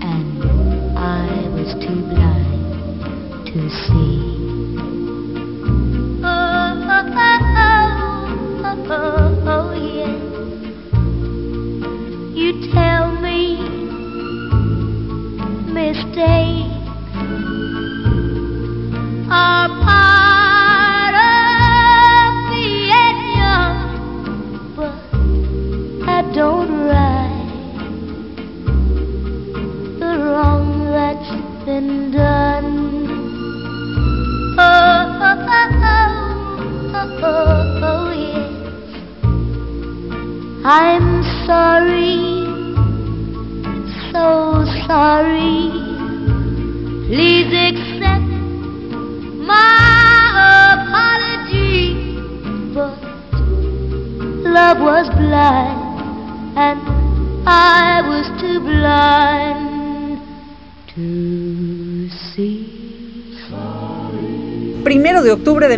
and 0.00 0.96
I 0.96 1.48
was 1.50 1.74
too 1.82 2.00
blind 2.06 3.46
to 3.46 3.68
see. 3.68 4.34
Oh, 6.22 6.74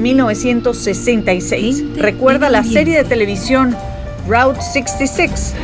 1966. 0.06 1.96
Recuerda 1.96 2.48
la 2.48 2.62
serie 2.62 2.96
de 2.96 3.02
televisión 3.02 3.74
Route 4.28 4.60
66. 4.62 5.54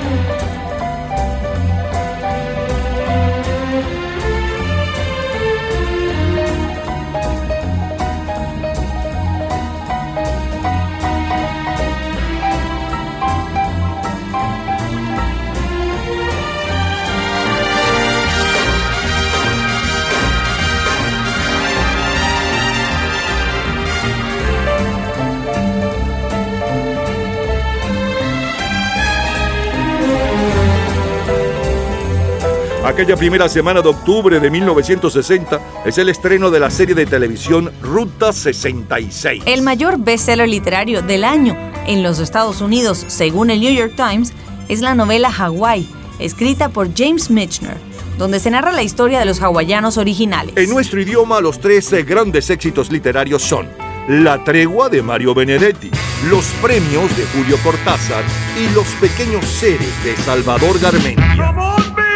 Aquella 32.93 33.17
primera 33.17 33.49
semana 33.49 33.81
de 33.81 33.89
octubre 33.89 34.39
de 34.39 34.51
1960 34.51 35.83
es 35.87 35.97
el 35.97 36.11
estreno 36.11 36.51
de 36.51 36.61
la 36.61 36.71
serie 36.71 36.95
de 36.95 37.07
televisión 37.07 37.73
Ruta 37.81 38.35
66. 38.35 39.45
El 39.47 39.63
mayor 39.63 39.97
bestseller 39.99 40.47
literario 40.47 41.01
del 41.01 41.25
año 41.25 41.57
en 41.87 42.03
los 42.03 42.19
Estados 42.19 42.61
Unidos, 42.61 43.03
según 43.09 43.49
el 43.49 43.61
New 43.61 43.73
York 43.73 43.95
Times, 43.97 44.35
es 44.69 44.83
la 44.83 44.95
novela 44.95 45.31
Hawaii, 45.35 45.89
escrita 46.19 46.69
por 46.69 46.95
James 46.95 47.31
Michener, 47.31 47.79
donde 48.19 48.39
se 48.39 48.51
narra 48.51 48.73
la 48.73 48.83
historia 48.83 49.21
de 49.21 49.25
los 49.25 49.41
hawaianos 49.41 49.97
originales. 49.97 50.55
En 50.59 50.69
nuestro 50.69 51.01
idioma, 51.01 51.41
los 51.41 51.61
tres 51.61 51.91
eh, 51.95 52.03
grandes 52.03 52.51
éxitos 52.51 52.93
literarios 52.93 53.43
son 53.43 53.71
La 54.07 54.45
tregua 54.45 54.91
de 54.91 55.01
Mario 55.01 55.35
Benedetti, 55.35 55.91
Los 56.29 56.45
premios 56.61 57.17
de 57.17 57.25
Julio 57.35 57.57
Cortázar 57.65 58.23
y 58.55 58.69
Los 58.75 58.87
pequeños 59.01 59.47
seres 59.47 60.05
de 60.05 60.15
Salvador 60.15 60.79
Garmendia. 60.79 62.12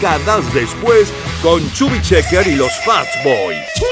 Décadas 0.00 0.52
después 0.54 1.12
con 1.42 1.60
Chubby 1.72 2.00
Checker 2.00 2.46
y 2.46 2.56
los 2.56 2.72
Fats 2.86 3.10
Boys. 3.22 3.89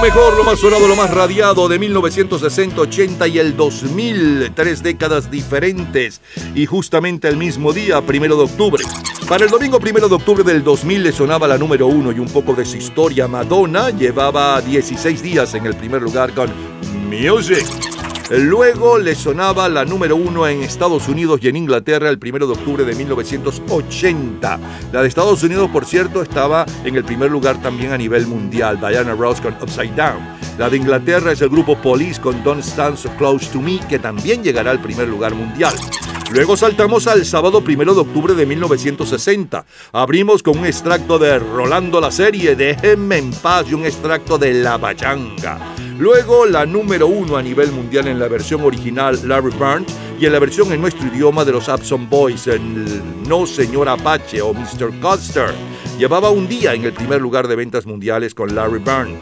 Lo 0.00 0.06
mejor, 0.06 0.34
lo 0.34 0.44
más 0.44 0.58
sonado, 0.58 0.88
lo 0.88 0.96
más 0.96 1.10
radiado 1.10 1.68
de 1.68 1.78
1960, 1.78 2.80
80 2.80 3.28
y 3.28 3.38
el 3.38 3.54
2000. 3.54 4.50
Tres 4.54 4.82
décadas 4.82 5.30
diferentes. 5.30 6.22
Y 6.54 6.64
justamente 6.64 7.28
el 7.28 7.36
mismo 7.36 7.74
día, 7.74 8.00
primero 8.00 8.34
de 8.38 8.44
octubre. 8.44 8.82
Para 9.28 9.44
el 9.44 9.50
domingo 9.50 9.78
primero 9.78 10.08
de 10.08 10.14
octubre 10.14 10.42
del 10.42 10.64
2000 10.64 11.02
le 11.02 11.12
sonaba 11.12 11.46
la 11.46 11.58
número 11.58 11.86
uno 11.86 12.12
y 12.12 12.18
un 12.18 12.30
poco 12.30 12.54
de 12.54 12.64
su 12.64 12.78
historia. 12.78 13.28
Madonna 13.28 13.90
llevaba 13.90 14.62
16 14.62 15.22
días 15.22 15.52
en 15.52 15.66
el 15.66 15.76
primer 15.76 16.00
lugar 16.00 16.32
con 16.32 16.50
Music. 17.10 17.66
Luego 18.30 18.96
le 18.96 19.16
sonaba 19.16 19.68
la 19.68 19.84
número 19.84 20.14
uno 20.14 20.46
en 20.46 20.62
Estados 20.62 21.08
Unidos 21.08 21.40
y 21.42 21.48
en 21.48 21.56
Inglaterra 21.56 22.08
el 22.08 22.20
primero 22.20 22.46
de 22.46 22.52
octubre 22.52 22.84
de 22.84 22.94
1980. 22.94 24.60
La 24.92 25.02
de 25.02 25.08
Estados 25.08 25.42
Unidos, 25.42 25.68
por 25.70 25.84
cierto, 25.84 26.22
estaba 26.22 26.64
en 26.84 26.94
el 26.94 27.02
primer 27.02 27.28
lugar 27.28 27.60
también 27.60 27.90
a 27.92 27.98
nivel 27.98 28.28
mundial. 28.28 28.78
Diana 28.78 29.14
Ross 29.14 29.40
con 29.40 29.54
Upside 29.54 29.96
Down. 29.96 30.20
La 30.58 30.70
de 30.70 30.76
Inglaterra 30.76 31.32
es 31.32 31.42
el 31.42 31.48
grupo 31.48 31.76
Police 31.76 32.20
con 32.20 32.44
Don't 32.44 32.62
Stand 32.62 32.98
So 32.98 33.10
Close 33.18 33.50
to 33.50 33.60
Me, 33.60 33.80
que 33.88 33.98
también 33.98 34.44
llegará 34.44 34.70
al 34.70 34.80
primer 34.80 35.08
lugar 35.08 35.34
mundial. 35.34 35.74
Luego 36.30 36.56
saltamos 36.56 37.08
al 37.08 37.26
sábado 37.26 37.64
primero 37.64 37.94
de 37.94 38.02
octubre 38.02 38.34
de 38.34 38.46
1960. 38.46 39.64
Abrimos 39.90 40.44
con 40.44 40.56
un 40.56 40.66
extracto 40.66 41.18
de 41.18 41.40
Rolando 41.40 42.00
la 42.00 42.12
serie, 42.12 42.54
Déjenme 42.54 43.18
en 43.18 43.32
paz 43.32 43.66
y 43.68 43.74
un 43.74 43.84
extracto 43.84 44.38
de 44.38 44.54
La 44.54 44.78
Bayanga. 44.78 45.58
Luego 46.00 46.46
la 46.46 46.64
número 46.64 47.08
uno 47.08 47.36
a 47.36 47.42
nivel 47.42 47.70
mundial 47.72 48.08
en 48.08 48.18
la 48.18 48.26
versión 48.26 48.62
original 48.62 49.20
Larry 49.28 49.50
Burns 49.50 49.94
y 50.18 50.24
en 50.24 50.32
la 50.32 50.38
versión 50.38 50.72
en 50.72 50.80
nuestro 50.80 51.06
idioma 51.06 51.44
de 51.44 51.52
los 51.52 51.68
Abson 51.68 52.08
Boys 52.08 52.46
en 52.46 52.86
el 52.86 53.28
No 53.28 53.44
Señor 53.44 53.86
Apache 53.86 54.40
o 54.40 54.54
Mr. 54.54 54.98
Custer. 54.98 55.50
Llevaba 55.98 56.30
un 56.30 56.48
día 56.48 56.72
en 56.72 56.86
el 56.86 56.94
primer 56.94 57.20
lugar 57.20 57.48
de 57.48 57.54
ventas 57.54 57.84
mundiales 57.84 58.34
con 58.34 58.54
Larry 58.54 58.78
Burns. 58.78 59.18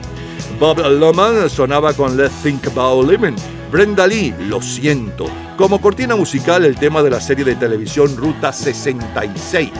Bob 0.61 0.79
Loman 0.79 1.51
sonaba 1.51 1.93
con 1.95 2.17
Let's 2.17 2.45
Think 2.45 2.69
About 2.69 3.11
Living. 3.11 3.35
Brenda 3.73 4.07
Lee, 4.07 4.33
Lo 4.49 4.63
siento. 4.63 5.27
Como 5.57 5.81
cortina 5.81 6.15
musical, 6.15 6.65
el 6.65 6.77
tema 6.77 7.03
de 7.03 7.11
la 7.11 7.21
serie 7.21 7.45
de 7.45 7.57
televisión 7.57 8.17
Ruta 8.17 8.53
66. 8.53 9.71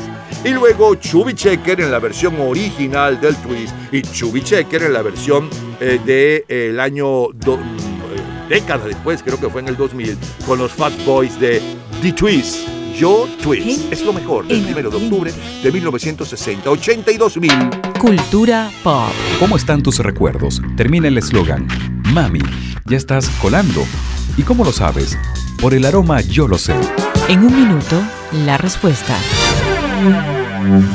Y 0.45 0.49
luego 0.49 0.97
Chubby 0.97 1.35
Checker 1.35 1.81
en 1.81 1.93
la 1.93 2.01
versión 2.01 2.41
original 2.41 3.21
del 3.21 3.37
Twist 3.37 3.73
y 3.93 4.03
Chubby 4.03 4.43
Checker 4.43 4.83
en 4.83 4.95
la 4.95 5.03
versión 5.03 5.49
del 5.81 6.05
de, 6.05 6.45
eh, 6.49 6.69
el 6.71 6.81
año 6.81 7.29
do, 7.33 7.57
mm, 7.57 8.49
década 8.49 8.87
después, 8.87 9.23
creo 9.23 9.39
que 9.39 9.49
fue 9.49 9.61
en 9.61 9.69
el 9.69 9.77
2000, 9.77 10.17
con 10.47 10.59
los 10.59 10.73
Fat 10.73 10.93
Boys 11.05 11.39
de 11.39 11.61
The 12.03 12.13
Twist. 12.13 12.69
Yo 12.99 13.29
Twist 13.41 13.93
es 13.93 14.03
lo 14.03 14.13
mejor 14.13 14.47
del 14.49 14.63
primero 14.65 14.91
de 14.91 14.97
octubre 14.97 15.33
de 15.63 15.71
1960, 15.73 16.69
82 16.69 17.37
mil. 17.37 17.71
Cultura 18.01 18.71
pop. 18.83 19.13
¿Cómo 19.39 19.57
están 19.57 19.83
tus 19.83 20.01
recuerdos? 20.01 20.61
Termina 20.77 21.07
el 21.07 21.19
eslogan. 21.19 21.69
Mami, 22.13 22.41
ya 22.87 22.97
estás 22.97 23.29
colando. 23.41 23.85
¿Y 24.37 24.43
cómo 24.43 24.65
lo 24.65 24.73
sabes? 24.73 25.17
Por 25.61 25.75
el 25.75 25.85
aroma 25.85 26.21
yo 26.23 26.49
lo 26.49 26.59
sé. 26.59 26.75
En 27.29 27.41
un 27.41 27.55
minuto, 27.55 28.03
la 28.45 28.59
respuesta. 28.59 29.17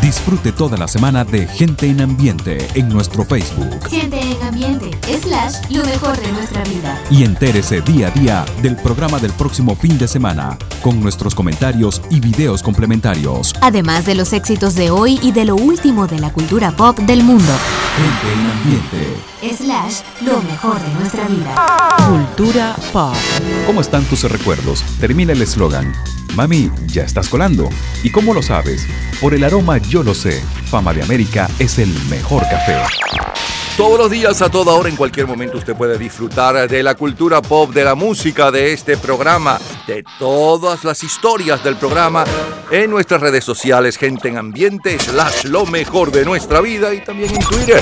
Disfrute 0.01 0.51
toda 0.51 0.77
la 0.77 0.87
semana 0.87 1.23
de 1.23 1.47
Gente 1.47 1.87
en 1.87 2.01
Ambiente 2.01 2.67
en 2.75 2.89
nuestro 2.89 3.23
Facebook. 3.23 3.87
Gente 3.89 4.19
en 4.19 4.41
ambiente, 4.43 4.91
slash, 5.21 5.55
lo 5.69 5.83
mejor 5.85 6.17
de 6.19 6.31
nuestra 6.33 6.63
vida. 6.63 6.99
Y 7.09 7.23
entérese 7.23 7.81
día 7.81 8.07
a 8.07 8.11
día 8.11 8.45
del 8.61 8.75
programa 8.75 9.19
del 9.19 9.31
próximo 9.31 9.75
fin 9.75 9.97
de 9.97 10.07
semana, 10.07 10.57
con 10.81 11.01
nuestros 11.01 11.33
comentarios 11.33 12.01
y 12.09 12.19
videos 12.19 12.61
complementarios. 12.61 13.53
Además 13.61 14.05
de 14.05 14.15
los 14.15 14.33
éxitos 14.33 14.75
de 14.75 14.91
hoy 14.91 15.19
y 15.21 15.31
de 15.31 15.45
lo 15.45 15.55
último 15.55 16.07
de 16.07 16.19
la 16.19 16.31
cultura 16.31 16.71
pop 16.71 16.97
del 16.99 17.23
mundo. 17.23 17.53
Gente 17.95 18.33
en 18.33 18.51
Ambiente. 18.51 19.63
Slash, 19.63 20.01
lo 20.25 20.41
mejor 20.41 20.81
de 20.81 20.93
nuestra 20.95 21.27
vida. 21.27 21.55
Cultura 22.09 22.75
pop. 22.91 23.15
¿Cómo 23.65 23.81
están 23.81 24.03
tus 24.05 24.23
recuerdos? 24.23 24.83
Termina 24.99 25.33
el 25.33 25.41
eslogan. 25.41 25.93
Mami, 26.35 26.71
ya 26.87 27.03
estás 27.03 27.29
colando. 27.29 27.69
¿Y 28.03 28.11
cómo 28.11 28.33
lo 28.33 28.41
sabes? 28.41 28.87
Por 29.21 29.33
el 29.33 29.43
aroma 29.43 29.77
yo 29.77 30.03
lo 30.03 30.15
sé. 30.15 30.41
Fama 30.65 30.93
de 30.93 31.03
América 31.03 31.47
es 31.59 31.77
el 31.77 31.89
mejor 32.09 32.43
café. 32.43 32.75
Todos 33.77 33.97
los 33.97 34.11
días, 34.11 34.39
a 34.43 34.49
toda 34.49 34.73
hora, 34.73 34.87
en 34.87 34.95
cualquier 34.95 35.25
momento, 35.25 35.57
usted 35.57 35.75
puede 35.75 35.97
disfrutar 35.97 36.69
de 36.69 36.83
la 36.83 36.93
cultura 36.93 37.41
pop, 37.41 37.71
de 37.71 37.83
la 37.83 37.95
música, 37.95 38.51
de 38.51 38.71
este 38.71 38.97
programa, 38.97 39.59
de 39.87 40.03
todas 40.19 40.83
las 40.83 41.03
historias 41.03 41.63
del 41.63 41.75
programa 41.77 42.23
en 42.69 42.91
nuestras 42.91 43.21
redes 43.21 43.43
sociales, 43.43 43.97
gente 43.97 44.27
en 44.27 44.37
ambiente, 44.37 44.99
slash 44.99 45.45
lo 45.45 45.65
mejor 45.65 46.11
de 46.11 46.23
nuestra 46.23 46.61
vida 46.61 46.93
y 46.93 47.03
también 47.03 47.33
en 47.33 47.41
Twitter. 47.41 47.81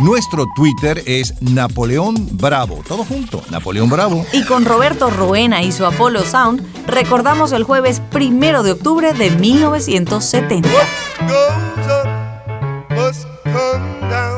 Nuestro 0.00 0.46
Twitter 0.54 1.02
es 1.06 1.40
Napoleón 1.40 2.14
Bravo. 2.32 2.82
Todo 2.86 3.04
junto, 3.04 3.42
Napoleón 3.50 3.88
Bravo. 3.88 4.26
Y 4.32 4.44
con 4.44 4.64
Roberto 4.64 5.08
Roena 5.08 5.62
y 5.62 5.72
su 5.72 5.86
Apollo 5.86 6.24
Sound, 6.24 6.62
recordamos 6.86 7.52
el 7.52 7.64
jueves 7.64 8.00
primero 8.10 8.62
de 8.62 8.72
octubre 8.72 9.12
de 9.12 9.30
1970. 9.30 10.68
goes 11.26 11.86
up 11.88 12.06
must 12.90 13.26
come 13.44 14.10
down. 14.10 14.33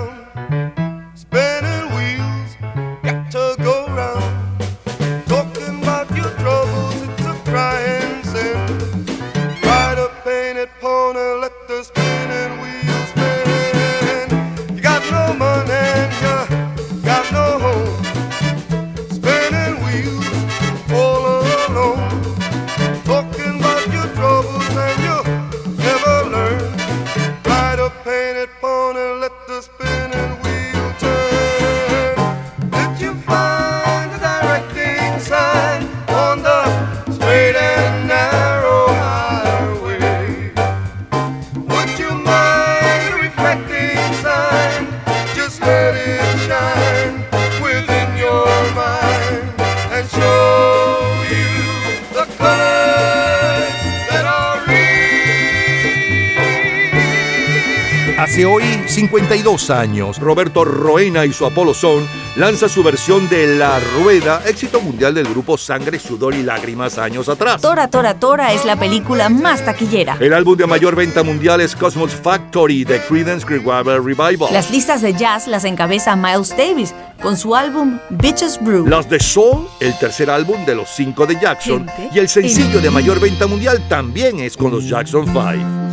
52 59.56 59.70
años, 59.70 60.18
Roberto 60.18 60.64
Roena 60.64 61.24
y 61.24 61.32
su 61.32 61.46
Apollo 61.46 61.72
Sound 61.72 62.06
lanza 62.36 62.68
su 62.68 62.82
versión 62.82 63.28
de 63.28 63.56
La 63.56 63.80
Rueda, 63.98 64.42
éxito 64.46 64.80
mundial 64.80 65.14
del 65.14 65.26
grupo 65.26 65.56
Sangre, 65.56 65.98
Sudor 65.98 66.34
y 66.34 66.42
Lágrimas 66.42 66.98
años 66.98 67.28
atrás. 67.28 67.62
Tora 67.62 67.88
Tora 67.88 68.18
Tora 68.18 68.52
es 68.52 68.64
la 68.64 68.76
película 68.76 69.28
más 69.28 69.64
taquillera. 69.64 70.18
El 70.20 70.34
álbum 70.34 70.56
de 70.56 70.66
mayor 70.66 70.94
venta 70.94 71.22
mundial 71.22 71.60
es 71.60 71.74
Cosmos 71.74 72.12
Factory 72.12 72.84
de 72.84 73.00
Creedence 73.00 73.46
Clearwater 73.46 74.02
Revival. 74.02 74.52
Las 74.52 74.70
listas 74.70 75.00
de 75.00 75.14
jazz 75.14 75.46
las 75.46 75.64
encabeza 75.64 76.14
Miles 76.16 76.54
Davis 76.56 76.94
con 77.22 77.36
su 77.36 77.54
álbum 77.56 77.98
Bitches 78.10 78.62
Brew. 78.62 78.86
Las 78.86 79.08
de 79.08 79.18
Soul, 79.18 79.66
el 79.80 79.98
tercer 79.98 80.28
álbum 80.28 80.64
de 80.66 80.74
los 80.74 80.90
cinco 80.90 81.26
de 81.26 81.40
Jackson, 81.40 81.88
Gente 81.88 82.10
y 82.14 82.18
el 82.18 82.28
sencillo 82.28 82.76
en 82.76 82.82
de 82.82 82.90
mayor 82.90 83.18
venta 83.20 83.46
mundial 83.46 83.82
también 83.88 84.40
es 84.40 84.56
con 84.56 84.70
los 84.70 84.86
Jackson 84.86 85.24
5. 85.26 85.85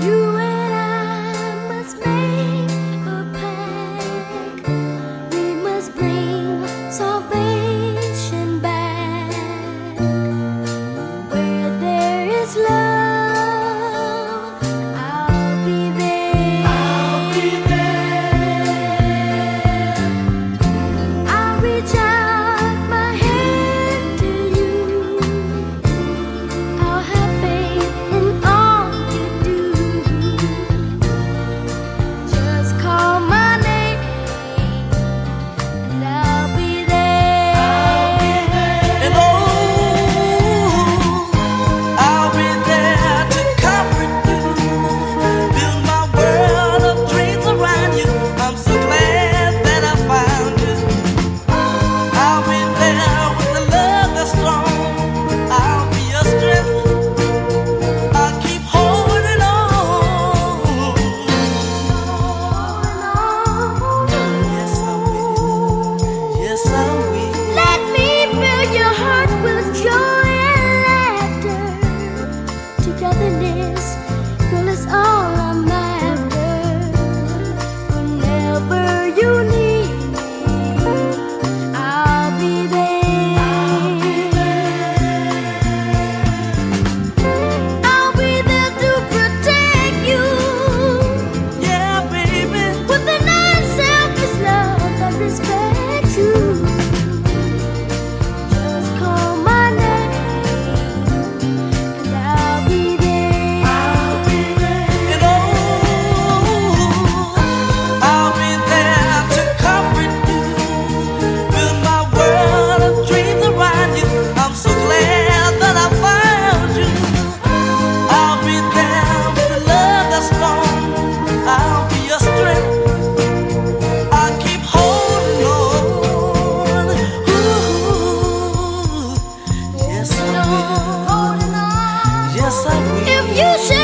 If 132.55 133.35
you 133.35 133.65
should 133.65 133.82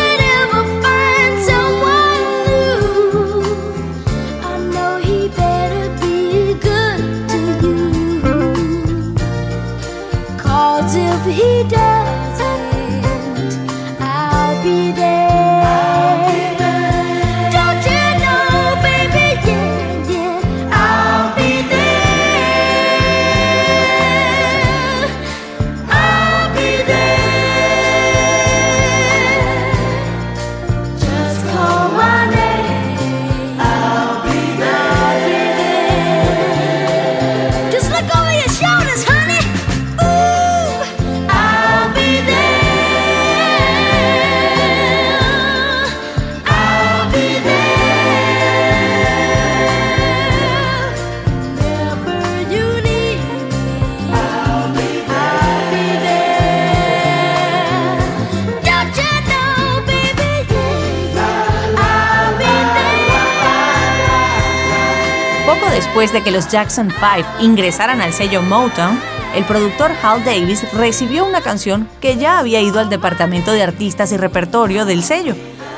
Después 66.09 66.25
de 66.25 66.31
que 66.31 66.35
los 66.35 66.47
Jackson 66.47 66.89
5 66.89 67.27
ingresaran 67.39 68.01
al 68.01 68.13
sello 68.13 68.41
Motown, 68.41 68.99
el 69.35 69.43
productor 69.43 69.91
Hal 70.01 70.23
Davis 70.25 70.65
recibió 70.73 71.23
una 71.23 71.41
canción 71.41 71.87
que 72.01 72.17
ya 72.17 72.39
había 72.39 72.61
ido 72.61 72.79
al 72.79 72.89
departamento 72.89 73.51
de 73.51 73.61
artistas 73.61 74.11
y 74.11 74.17
repertorio 74.17 74.85
del 74.85 75.03
sello, 75.03 75.35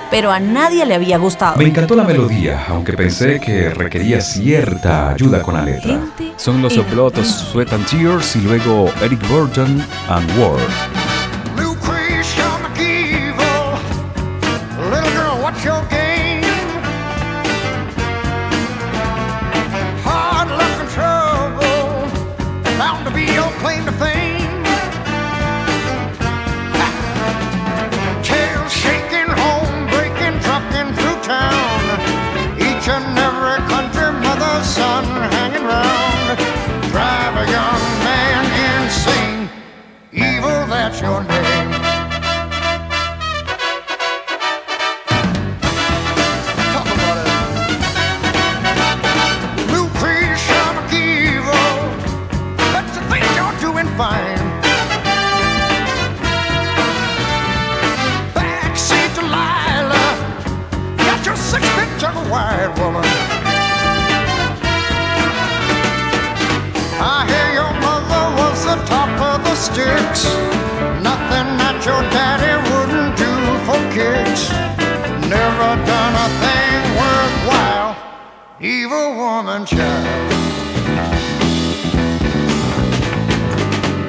pero 0.10 0.32
a 0.32 0.40
nadie 0.40 0.86
le 0.86 0.96
había 0.96 1.18
gustado. 1.18 1.58
Me 1.58 1.66
encantó 1.66 1.98
la 1.98 2.06
melodía, 2.06 2.64
aunque 2.70 2.94
pensé 2.94 3.42
que 3.42 3.72
requería 3.72 4.22
cierta 4.22 5.10
ayuda 5.10 5.42
con 5.42 5.56
la 5.56 5.64
letra. 5.64 6.00
Son 6.38 6.62
los 6.62 6.78
oblotos 6.78 7.28
Sweat 7.28 7.74
and 7.74 7.86
Tears 7.88 8.38
y 8.38 8.40
luego 8.40 8.90
Eric 9.02 9.28
Burton 9.28 9.86
and 10.08 10.40
Ward. 10.40 10.62
Bound 22.82 23.06
to 23.06 23.14
be 23.14 23.26
your 23.40 23.52
claim 23.62 23.86
to 23.86 23.92
fame. 24.04 24.64
Tail 28.30 28.64
shaking, 28.84 29.32
home 29.44 29.76
breaking, 29.94 30.38
trucking 30.46 30.90
through 30.98 31.20
town. 31.36 31.82
Each 32.68 32.88
and 32.96 33.08
every 33.28 33.60
country 33.74 34.10
mother's 34.26 34.68
son 34.78 35.04
hanging 35.36 35.66
round. 35.74 36.28
Drive 36.94 37.36
a 37.44 37.46
young 37.58 37.84
man 38.08 38.44
insane. 38.66 39.42
Evil, 40.12 40.60
that's 40.74 41.00
your 41.02 41.24
name. 41.26 41.51
Evil 78.64 79.16
woman 79.16 79.66
child. 79.66 80.06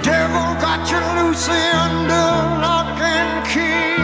Devil 0.05 0.49
got 0.61 0.85
you 0.93 1.01
Lucy 1.17 1.53
under 1.73 2.61
lock 2.61 3.01
and 3.01 3.47
key. 3.49 3.97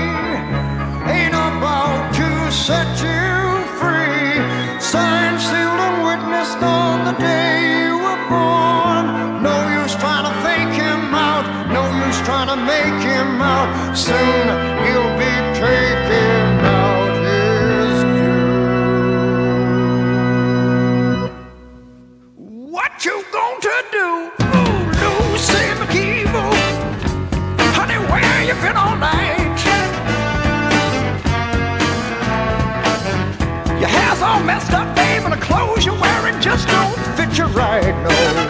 Ain't 1.13 1.35
about 1.35 2.15
to 2.15 2.51
set 2.51 2.89
you 2.97 3.61
free. 3.77 4.41
Signed, 4.81 5.39
sealed, 5.39 5.81
and 5.85 6.07
witnessed 6.09 6.63
on 6.63 7.05
the 7.05 7.13
day 7.21 7.85
you 7.85 7.99
were 7.99 8.23
born. 8.33 9.43
No 9.43 9.69
use 9.83 9.95
trying 9.97 10.25
to 10.25 10.35
fake 10.41 10.73
him 10.81 11.15
out. 11.15 11.45
No 11.69 11.85
use 12.07 12.19
trying 12.23 12.49
to 12.49 12.57
make 12.57 13.03
him 13.05 13.43
out. 13.43 13.95
Soon 13.95 14.68
the 35.31 35.37
clothes 35.37 35.85
you're 35.85 36.01
wearing 36.01 36.41
just 36.41 36.69
don't 36.69 36.95
fit 37.17 37.37
you 37.37 37.45
right, 37.47 37.95
no. 38.05 38.48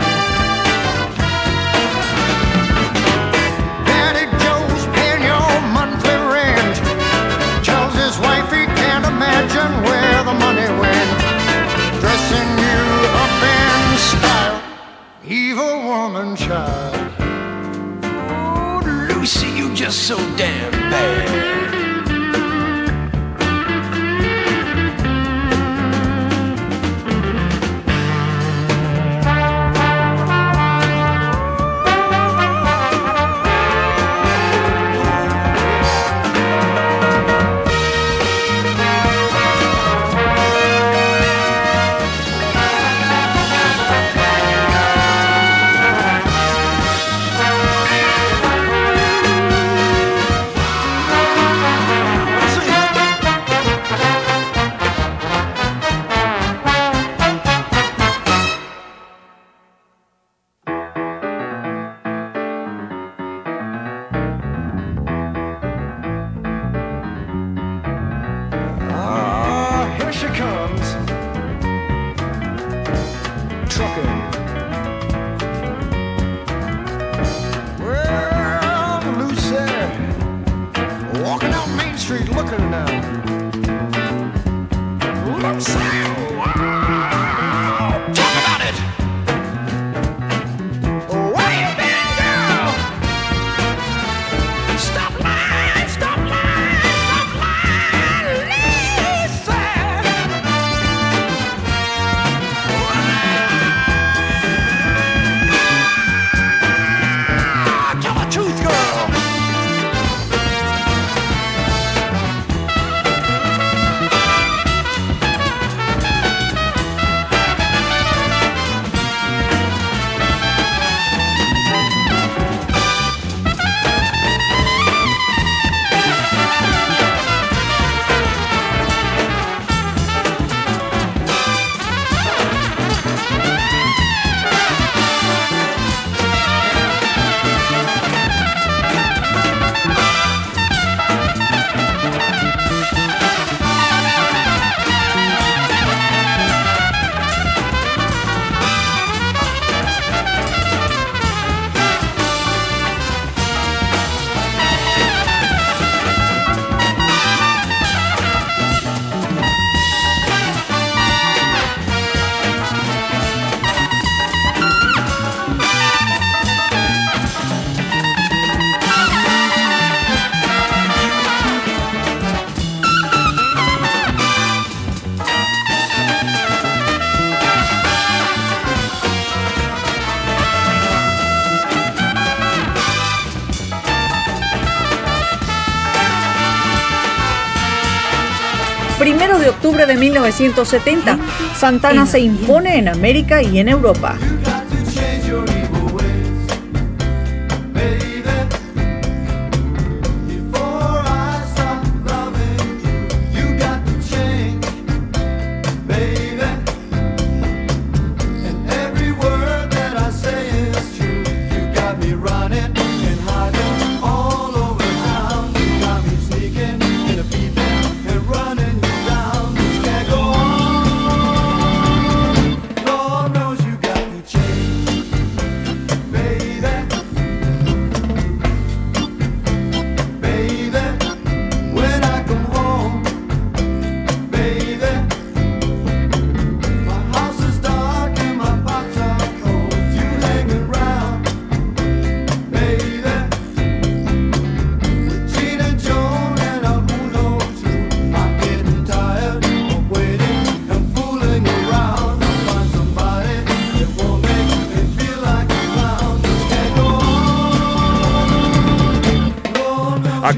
1970, 190.30 191.18
Santana 191.56 192.06
se 192.06 192.20
impone 192.20 192.78
en 192.78 192.88
América 192.88 193.42
y 193.42 193.58
en 193.58 193.68
Europa. 193.68 194.16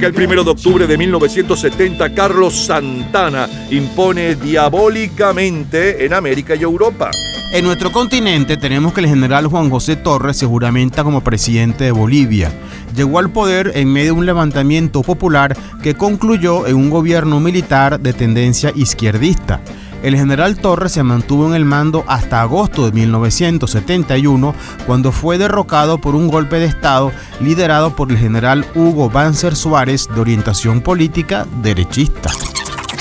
Aquel 0.00 0.14
primero 0.14 0.42
de 0.42 0.52
octubre 0.52 0.86
de 0.86 0.96
1970, 0.96 2.14
Carlos 2.14 2.54
Santana 2.54 3.46
impone 3.70 4.34
diabólicamente 4.34 6.06
en 6.06 6.14
América 6.14 6.54
y 6.54 6.62
Europa. 6.62 7.10
En 7.52 7.66
nuestro 7.66 7.92
continente 7.92 8.56
tenemos 8.56 8.94
que 8.94 9.02
el 9.02 9.08
general 9.08 9.48
Juan 9.48 9.68
José 9.68 9.96
Torres 9.96 10.38
se 10.38 10.46
juramenta 10.46 11.04
como 11.04 11.20
presidente 11.20 11.84
de 11.84 11.90
Bolivia. 11.90 12.50
Llegó 12.96 13.18
al 13.18 13.30
poder 13.30 13.72
en 13.74 13.92
medio 13.92 14.14
de 14.14 14.20
un 14.20 14.24
levantamiento 14.24 15.02
popular 15.02 15.54
que 15.82 15.94
concluyó 15.94 16.66
en 16.66 16.76
un 16.76 16.88
gobierno 16.88 17.38
militar 17.38 18.00
de 18.00 18.14
tendencia 18.14 18.72
izquierdista. 18.74 19.60
El 20.02 20.16
general 20.16 20.56
Torres 20.56 20.92
se 20.92 21.02
mantuvo 21.02 21.46
en 21.46 21.54
el 21.54 21.64
mando 21.64 22.04
hasta 22.06 22.40
agosto 22.40 22.86
de 22.86 22.92
1971, 22.92 24.54
cuando 24.86 25.12
fue 25.12 25.36
derrocado 25.36 25.98
por 25.98 26.14
un 26.14 26.28
golpe 26.28 26.58
de 26.58 26.66
Estado 26.66 27.12
liderado 27.40 27.94
por 27.94 28.10
el 28.10 28.16
general 28.16 28.64
Hugo 28.74 29.10
Banzer 29.10 29.54
Suárez, 29.54 30.08
de 30.14 30.20
orientación 30.20 30.80
política 30.80 31.46
derechista. 31.62 32.30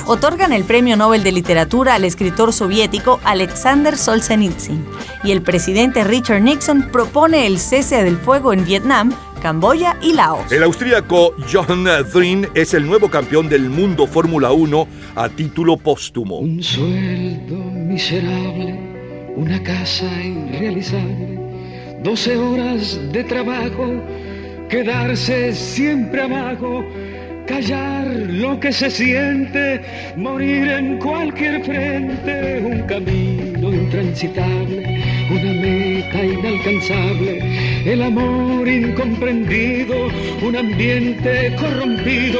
Otorgan 0.05 0.53
el 0.53 0.63
Premio 0.63 0.97
Nobel 0.97 1.23
de 1.23 1.31
Literatura 1.31 1.93
al 1.93 2.03
escritor 2.03 2.51
soviético 2.51 3.19
Alexander 3.23 3.95
Solzhenitsyn 3.95 4.83
y 5.23 5.31
el 5.31 5.43
presidente 5.43 6.03
Richard 6.03 6.41
Nixon 6.41 6.89
propone 6.91 7.45
el 7.45 7.59
cese 7.59 8.03
del 8.03 8.17
fuego 8.17 8.51
en 8.51 8.65
Vietnam, 8.65 9.13
Camboya 9.39 9.97
y 10.01 10.13
Laos. 10.13 10.51
El 10.51 10.63
austríaco 10.63 11.33
John 11.51 11.85
Drin 12.13 12.47
es 12.53 12.73
el 12.73 12.85
nuevo 12.85 13.09
campeón 13.09 13.49
del 13.49 13.69
mundo 13.69 14.05
Fórmula 14.05 14.51
1 14.51 14.87
a 15.15 15.29
título 15.29 15.77
póstumo. 15.77 16.39
Un 16.39 16.61
sueldo 16.61 17.55
miserable, 17.55 18.77
una 19.35 19.61
casa 19.63 20.05
irrealizable, 20.21 21.39
12 22.03 22.37
horas 22.37 22.99
de 23.11 23.23
trabajo, 23.23 24.03
quedarse 24.69 25.53
siempre 25.53 26.21
abajo, 26.21 26.83
callar 27.49 28.05
lo 28.05 28.59
que 28.59 28.71
se 28.71 28.91
siente, 28.91 29.81
morir 30.15 30.69
en 30.69 30.99
cualquier 30.99 31.63
frente, 31.63 32.61
un 32.63 32.81
camino 32.83 33.73
intransitable, 33.73 35.01
una 35.31 35.53
meta 35.53 36.23
inalcanzable, 36.23 37.41
el 37.91 38.03
amor 38.03 38.67
incomprendido, 38.67 40.09
un 40.43 40.55
ambiente 40.55 41.55
corrompido, 41.59 42.39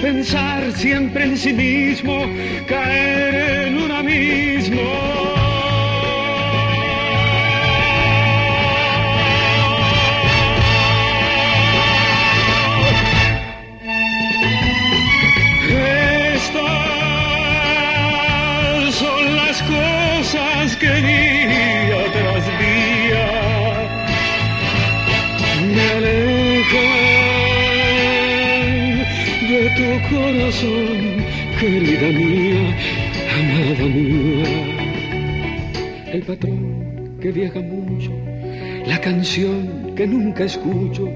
pensar 0.00 0.70
siempre 0.70 1.24
en 1.24 1.36
sí 1.36 1.52
mismo, 1.52 2.24
caer 2.68 3.66
en 3.66 3.78
un 3.78 3.90
abismo. 3.90 5.33
Que 20.84 20.96
día 21.10 22.00
tras 22.12 22.44
día 22.60 23.26
me 25.74 25.84
alejan 25.96 26.90
de 29.50 29.60
tu 29.78 29.88
corazón, 30.10 30.98
querida 31.58 32.08
mía, 32.20 32.64
amada 33.38 33.86
mía. 33.96 34.52
El 36.12 36.22
patrón 36.22 36.62
que 37.20 37.28
viaja 37.32 37.60
mucho, 37.60 38.12
la 38.86 38.98
canción 39.00 39.94
que 39.96 40.06
nunca 40.06 40.44
escucho, 40.44 41.08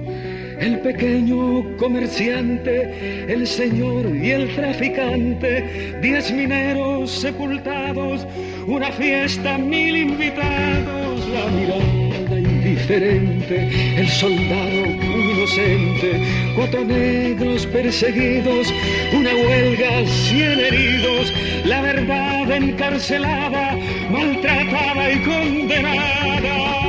el 0.61 0.81
pequeño 0.81 1.77
comerciante, 1.77 3.31
el 3.31 3.47
señor 3.47 4.17
y 4.17 4.31
el 4.31 4.49
traficante, 4.55 5.99
diez 6.01 6.33
mineros 6.33 7.11
sepultados, 7.11 8.27
una 8.69 8.93
fiesta, 8.93 9.57
mil 9.57 9.97
invitados, 9.97 11.27
la 11.29 11.47
mirada 11.51 12.39
indiferente, 12.39 13.69
el 13.97 14.09
soldado 14.09 14.85
inocente, 14.85 16.23
cuatro 16.55 16.85
negros 16.85 17.67
perseguidos, 17.67 18.73
una 19.15 19.31
huelga, 19.35 20.07
cien 20.07 20.61
heridos, 20.61 21.33
la 21.65 21.81
verdad 21.81 22.51
encarcelada, 22.53 23.75
maltratada 24.11 25.13
y 25.13 25.19
condenada. 25.21 26.88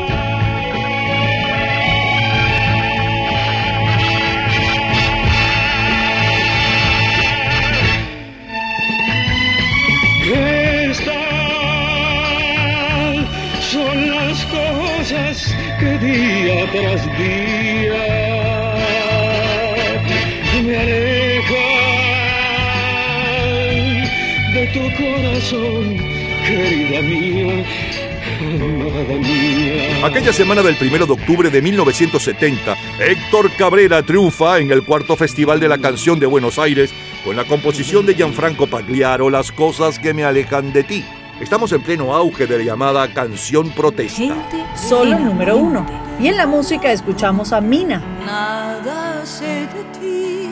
Aquella 30.04 30.34
semana 30.34 30.62
del 30.62 30.76
1 30.80 31.06
de 31.06 31.14
octubre 31.14 31.50
de 31.50 31.62
1970, 31.62 32.76
Héctor 33.00 33.52
Cabrera 33.58 34.04
triunfa 34.04 34.60
en 34.60 34.72
el 34.72 34.84
cuarto 34.84 35.16
Festival 35.16 35.60
de 35.60 35.68
la 35.68 35.78
Canción 35.78 36.20
de 36.20 36.26
Buenos 36.26 36.58
Aires 36.58 36.94
con 37.24 37.36
la 37.36 37.46
composición 37.46 38.06
de 38.06 38.16
Gianfranco 38.16 38.68
Pagliaro, 38.68 39.30
Las 39.30 39.52
cosas 39.52 40.00
que 40.00 40.14
me 40.14 40.24
alejan 40.24 40.72
de 40.74 40.84
ti. 40.84 41.06
Estamos 41.40 41.72
en 41.72 41.82
pleno 41.82 42.14
auge 42.14 42.46
de 42.46 42.58
la 42.58 42.64
llamada 42.66 43.14
canción 43.14 43.70
protesta. 43.70 44.36
Solo 44.76 45.18
número 45.18 45.56
uno. 45.56 45.86
Y 46.20 46.28
en 46.28 46.36
la 46.36 46.46
música 46.46 46.92
escuchamos 46.92 47.54
a 47.54 47.62
Mina. 47.62 48.02
Nada 48.26 49.26
sé 49.26 49.68
de 49.68 49.84
ti, 49.98 50.50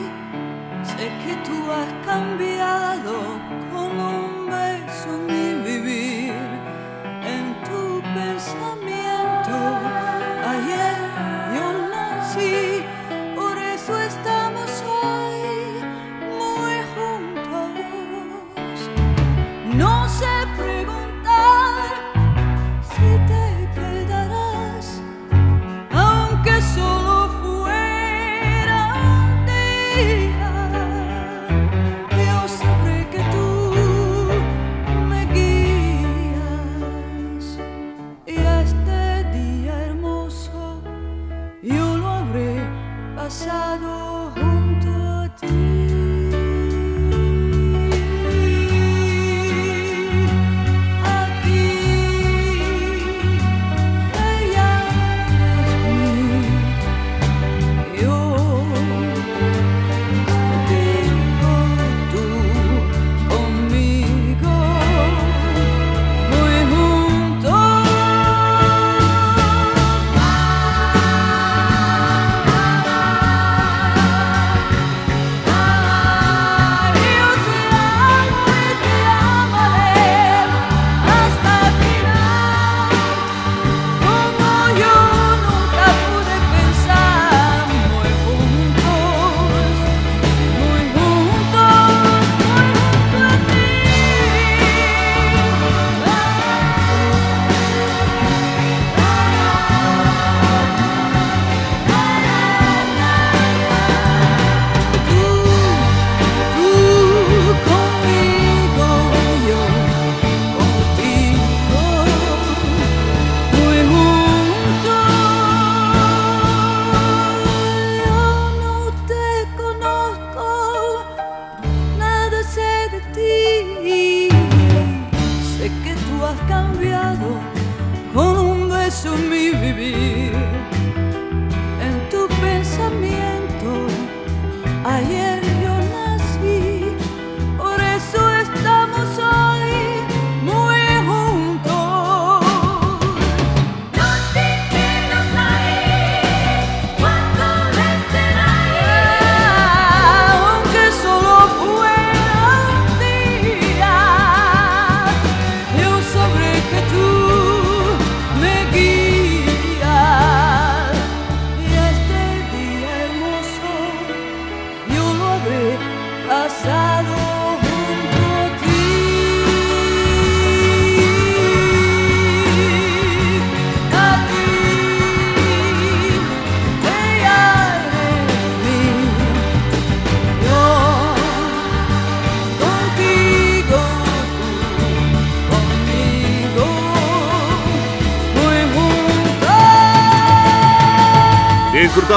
sé 0.82 1.10
que 1.24 1.34
tú 1.44 1.70
has 1.70 2.06
cambiado 2.06 3.12
con 3.70 4.00
un 4.00 4.46
beso 4.46 5.10
mi 5.26 5.62
vivir 5.62 5.67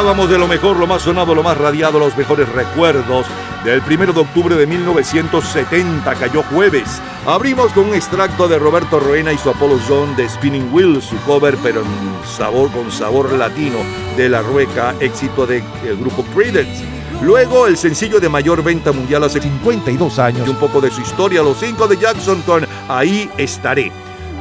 Disfrutábamos 0.01 0.31
de 0.31 0.39
lo 0.39 0.47
mejor, 0.47 0.77
lo 0.77 0.87
más 0.87 1.03
sonado, 1.03 1.35
lo 1.35 1.43
más 1.43 1.55
radiado, 1.59 1.99
los 1.99 2.17
mejores 2.17 2.49
recuerdos 2.49 3.27
del 3.63 3.83
1 3.87 4.13
de 4.13 4.19
octubre 4.19 4.55
de 4.55 4.65
1970, 4.65 6.15
cayó 6.15 6.41
jueves. 6.41 6.99
Abrimos 7.27 7.71
con 7.73 7.85
un 7.85 7.93
extracto 7.93 8.47
de 8.47 8.57
Roberto 8.57 8.99
Roena 8.99 9.31
y 9.31 9.37
su 9.37 9.51
Apollo 9.51 9.77
Zone 9.77 10.15
de 10.15 10.27
Spinning 10.27 10.73
Wheels, 10.73 11.03
su 11.03 11.17
cover, 11.17 11.55
pero 11.61 11.81
en 11.81 11.87
sabor, 12.25 12.71
con 12.71 12.91
sabor 12.91 13.31
latino 13.33 13.77
de 14.17 14.27
la 14.27 14.41
rueca, 14.41 14.95
éxito 14.99 15.45
del 15.45 15.61
grupo 15.99 16.25
Creedence. 16.33 16.83
Luego 17.21 17.67
el 17.67 17.77
sencillo 17.77 18.19
de 18.19 18.27
mayor 18.27 18.63
venta 18.63 18.91
mundial 18.91 19.23
hace 19.23 19.39
52 19.39 20.17
años. 20.17 20.47
Y 20.47 20.49
un 20.49 20.57
poco 20.57 20.81
de 20.81 20.89
su 20.89 21.01
historia, 21.01 21.43
los 21.43 21.59
cinco 21.59 21.87
de 21.87 21.97
Jackson 21.97 22.41
con 22.41 22.65
Ahí 22.89 23.29
estaré. 23.37 23.91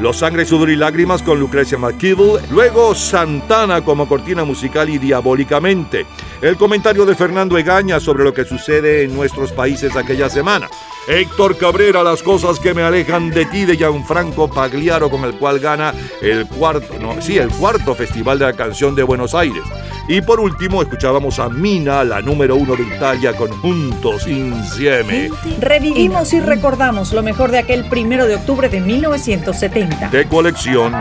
Los 0.01 0.17
Sangre, 0.17 0.47
Sudor 0.47 0.71
y 0.71 0.77
Lágrimas 0.77 1.23
con 1.23 1.39
Lucrecia 1.39 1.77
McKibble. 1.77 2.41
Luego 2.51 2.95
Santana 2.95 3.83
como 3.83 4.09
cortina 4.09 4.45
musical 4.45 4.89
y 4.89 4.97
Diabólicamente. 4.97 6.07
El 6.41 6.57
comentario 6.57 7.05
de 7.05 7.15
Fernando 7.15 7.59
Egaña 7.59 8.01
sobre 8.01 8.25
lo 8.25 8.33
que 8.33 8.47
sucede 8.47 9.05
en 9.05 9.15
nuestros 9.15 9.53
países 9.53 9.95
aquella 9.97 10.31
semana. 10.31 10.71
Héctor 11.07 11.59
Cabrera, 11.59 12.03
las 12.03 12.23
cosas 12.23 12.59
que 12.59 12.73
me 12.73 12.83
alejan 12.83 13.31
de 13.31 13.45
ti 13.47 13.67
de 13.67 13.77
Gianfranco 13.77 14.49
Pagliaro, 14.49 15.11
con 15.11 15.25
el 15.25 15.35
cual 15.35 15.59
gana 15.59 15.93
el 16.23 16.47
cuarto, 16.47 16.95
sí, 17.21 17.37
el 17.37 17.51
cuarto 17.51 17.95
Festival 17.95 18.39
de 18.39 18.47
la 18.47 18.53
Canción 18.55 18.95
de 18.95 19.03
Buenos 19.03 19.35
Aires. 19.35 19.63
Y 20.09 20.21
por 20.23 20.41
último, 20.41 20.83
escuchábamos 20.83 21.39
a 21.39 21.49
Mina, 21.49 22.05
la 22.05 22.21
número 22.21 22.57
uno 22.57 22.75
de 22.75 22.83
Italia, 22.83 23.37
con 23.37 23.51
Juntos 23.61 24.27
Insieme. 24.27 25.31
Revivimos 25.61 26.33
y 26.33 26.41
recordamos 26.41 27.13
lo 27.13 27.23
mejor 27.23 27.51
de 27.51 27.59
aquel 27.59 27.85
primero 27.85 28.27
de 28.27 28.37
octubre 28.37 28.69
de 28.69 28.81
1970. 28.81 29.90
De 30.11 30.27
colección. 30.27 30.93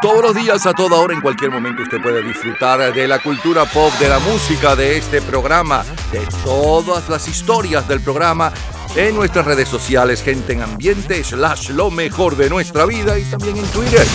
Todos 0.00 0.22
los 0.22 0.34
días, 0.34 0.66
a 0.66 0.72
toda 0.72 0.98
hora, 0.98 1.14
en 1.14 1.20
cualquier 1.20 1.50
momento, 1.50 1.82
usted 1.82 2.00
puede 2.02 2.22
disfrutar 2.22 2.92
de 2.92 3.08
la 3.08 3.18
cultura 3.20 3.64
pop, 3.64 3.92
de 4.00 4.08
la 4.08 4.18
música, 4.18 4.76
de 4.76 4.96
este 4.96 5.22
programa, 5.22 5.84
de 6.10 6.20
todas 6.44 7.08
las 7.08 7.28
historias 7.28 7.86
del 7.88 8.00
programa 8.00 8.52
en 8.96 9.14
nuestras 9.14 9.46
redes 9.46 9.68
sociales, 9.68 10.22
gente 10.22 10.52
en 10.52 10.62
ambiente, 10.62 11.22
slash 11.24 11.70
lo 11.70 11.90
mejor 11.90 12.36
de 12.36 12.50
nuestra 12.50 12.84
vida 12.86 13.18
y 13.18 13.24
también 13.24 13.56
en 13.56 13.66
Twitter. 13.66 14.06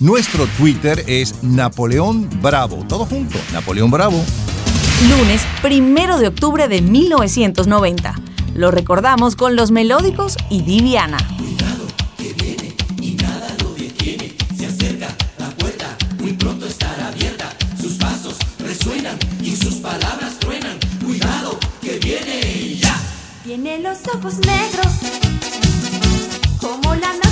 Nuestro 0.00 0.46
Twitter 0.58 1.04
es 1.06 1.42
Napoleón 1.42 2.28
Bravo. 2.42 2.84
Todo 2.88 3.06
junto, 3.06 3.38
Napoleón 3.52 3.90
Bravo. 3.90 4.24
Lunes, 5.08 5.42
primero 5.62 6.18
de 6.18 6.28
octubre 6.28 6.68
de 6.68 6.82
1990. 6.82 8.14
Lo 8.54 8.70
recordamos 8.70 9.34
con 9.34 9.56
los 9.56 9.70
melódicos 9.70 10.36
y 10.50 10.62
Diviana. 10.62 11.18
Los 23.94 24.14
ojos 24.16 24.38
negros 24.38 24.92
como 26.60 26.96
la 26.96 27.23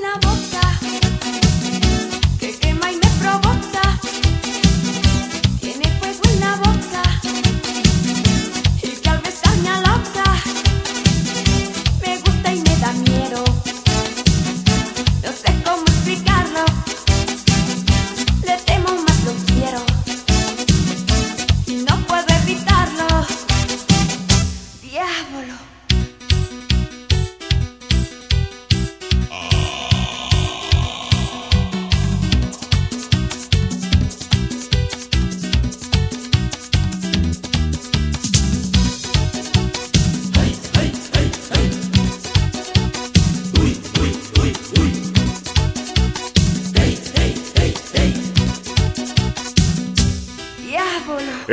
la 0.00 0.18
voz. 0.20 0.51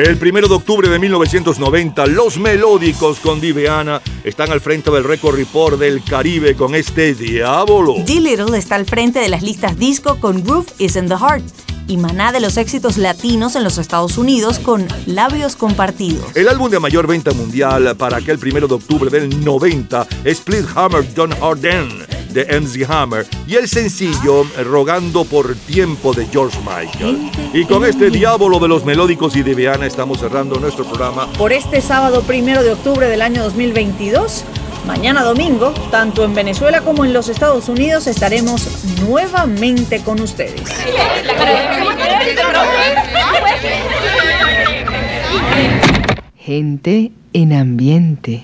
El 0.10 0.18
primero 0.18 0.48
de 0.48 0.56
octubre 0.56 0.90
de 0.90 0.98
1990, 0.98 2.08
los 2.08 2.40
melódicos 2.40 3.20
con 3.20 3.40
Diveana 3.40 4.02
están 4.24 4.52
al 4.52 4.60
frente 4.60 4.90
del 4.90 5.04
récord 5.04 5.36
report 5.36 5.78
del 5.78 6.04
Caribe 6.04 6.56
con 6.56 6.74
este 6.74 7.14
Diablo. 7.14 7.94
D. 8.08 8.20
Little 8.20 8.58
está 8.58 8.74
al 8.74 8.88
frente 8.88 9.20
de 9.20 9.30
las 9.30 9.44
listas 9.44 9.78
disco 9.78 10.20
con 10.20 10.44
Groove 10.44 10.66
is 10.80 10.96
in 10.96 11.08
the 11.08 11.16
Heart 11.16 11.44
y 11.88 11.98
Maná 11.98 12.32
de 12.32 12.40
los 12.40 12.58
éxitos 12.58 12.98
latinos 12.98 13.56
en 13.56 13.64
los 13.64 13.78
Estados 13.78 14.18
Unidos 14.18 14.58
con 14.58 14.88
Labios 15.06 15.56
Compartidos. 15.56 16.36
El 16.36 16.48
álbum 16.48 16.72
de 16.72 16.80
mayor 16.80 17.06
venta 17.06 17.30
mundial 17.30 17.96
para 17.96 18.18
aquel 18.18 18.40
primero 18.40 18.68
de 18.68 18.74
octubre 18.74 19.12
del 19.12 19.46
90, 19.46 20.08
Split 20.26 20.66
Hammer 20.76 21.14
Don 21.14 21.30
Harden 21.40 22.19
de 22.32 22.46
MC 22.60 22.90
Hammer 22.90 23.26
y 23.48 23.56
el 23.56 23.68
sencillo 23.68 24.44
Rogando 24.64 25.26
por 25.26 25.56
Tiempo 25.56 26.14
de 26.14 26.26
George 26.28 26.58
Michael. 26.60 27.32
Y 27.54 27.66
con 27.66 27.86
este 27.86 28.10
diablo 28.10 28.60
de 28.60 28.68
los 28.68 28.86
melódicos 28.86 29.36
y 29.36 29.44
de 29.44 29.56
Viana 29.56 29.86
estamos 29.86 30.20
cerrando 30.20 30.60
nuestro 30.60 30.86
programa. 30.86 31.28
Por 31.34 31.54
este 31.54 31.82
sábado 31.82 32.22
primero 32.24 32.64
de 32.64 32.72
octubre 32.72 33.08
del 33.08 33.22
año 33.22 33.44
2022, 33.44 34.46
mañana 34.86 35.24
domingo, 35.24 35.74
tanto 35.92 36.24
en 36.24 36.34
Venezuela 36.36 36.82
como 36.82 37.06
en 37.06 37.14
los 37.14 37.30
Estados 37.30 37.70
Unidos, 37.70 38.08
estaremos 38.08 38.68
nuevamente 39.02 40.02
con 40.04 40.20
ustedes. 40.22 40.62
Gente 46.38 47.12
en 47.34 47.54
ambiente. 47.54 48.38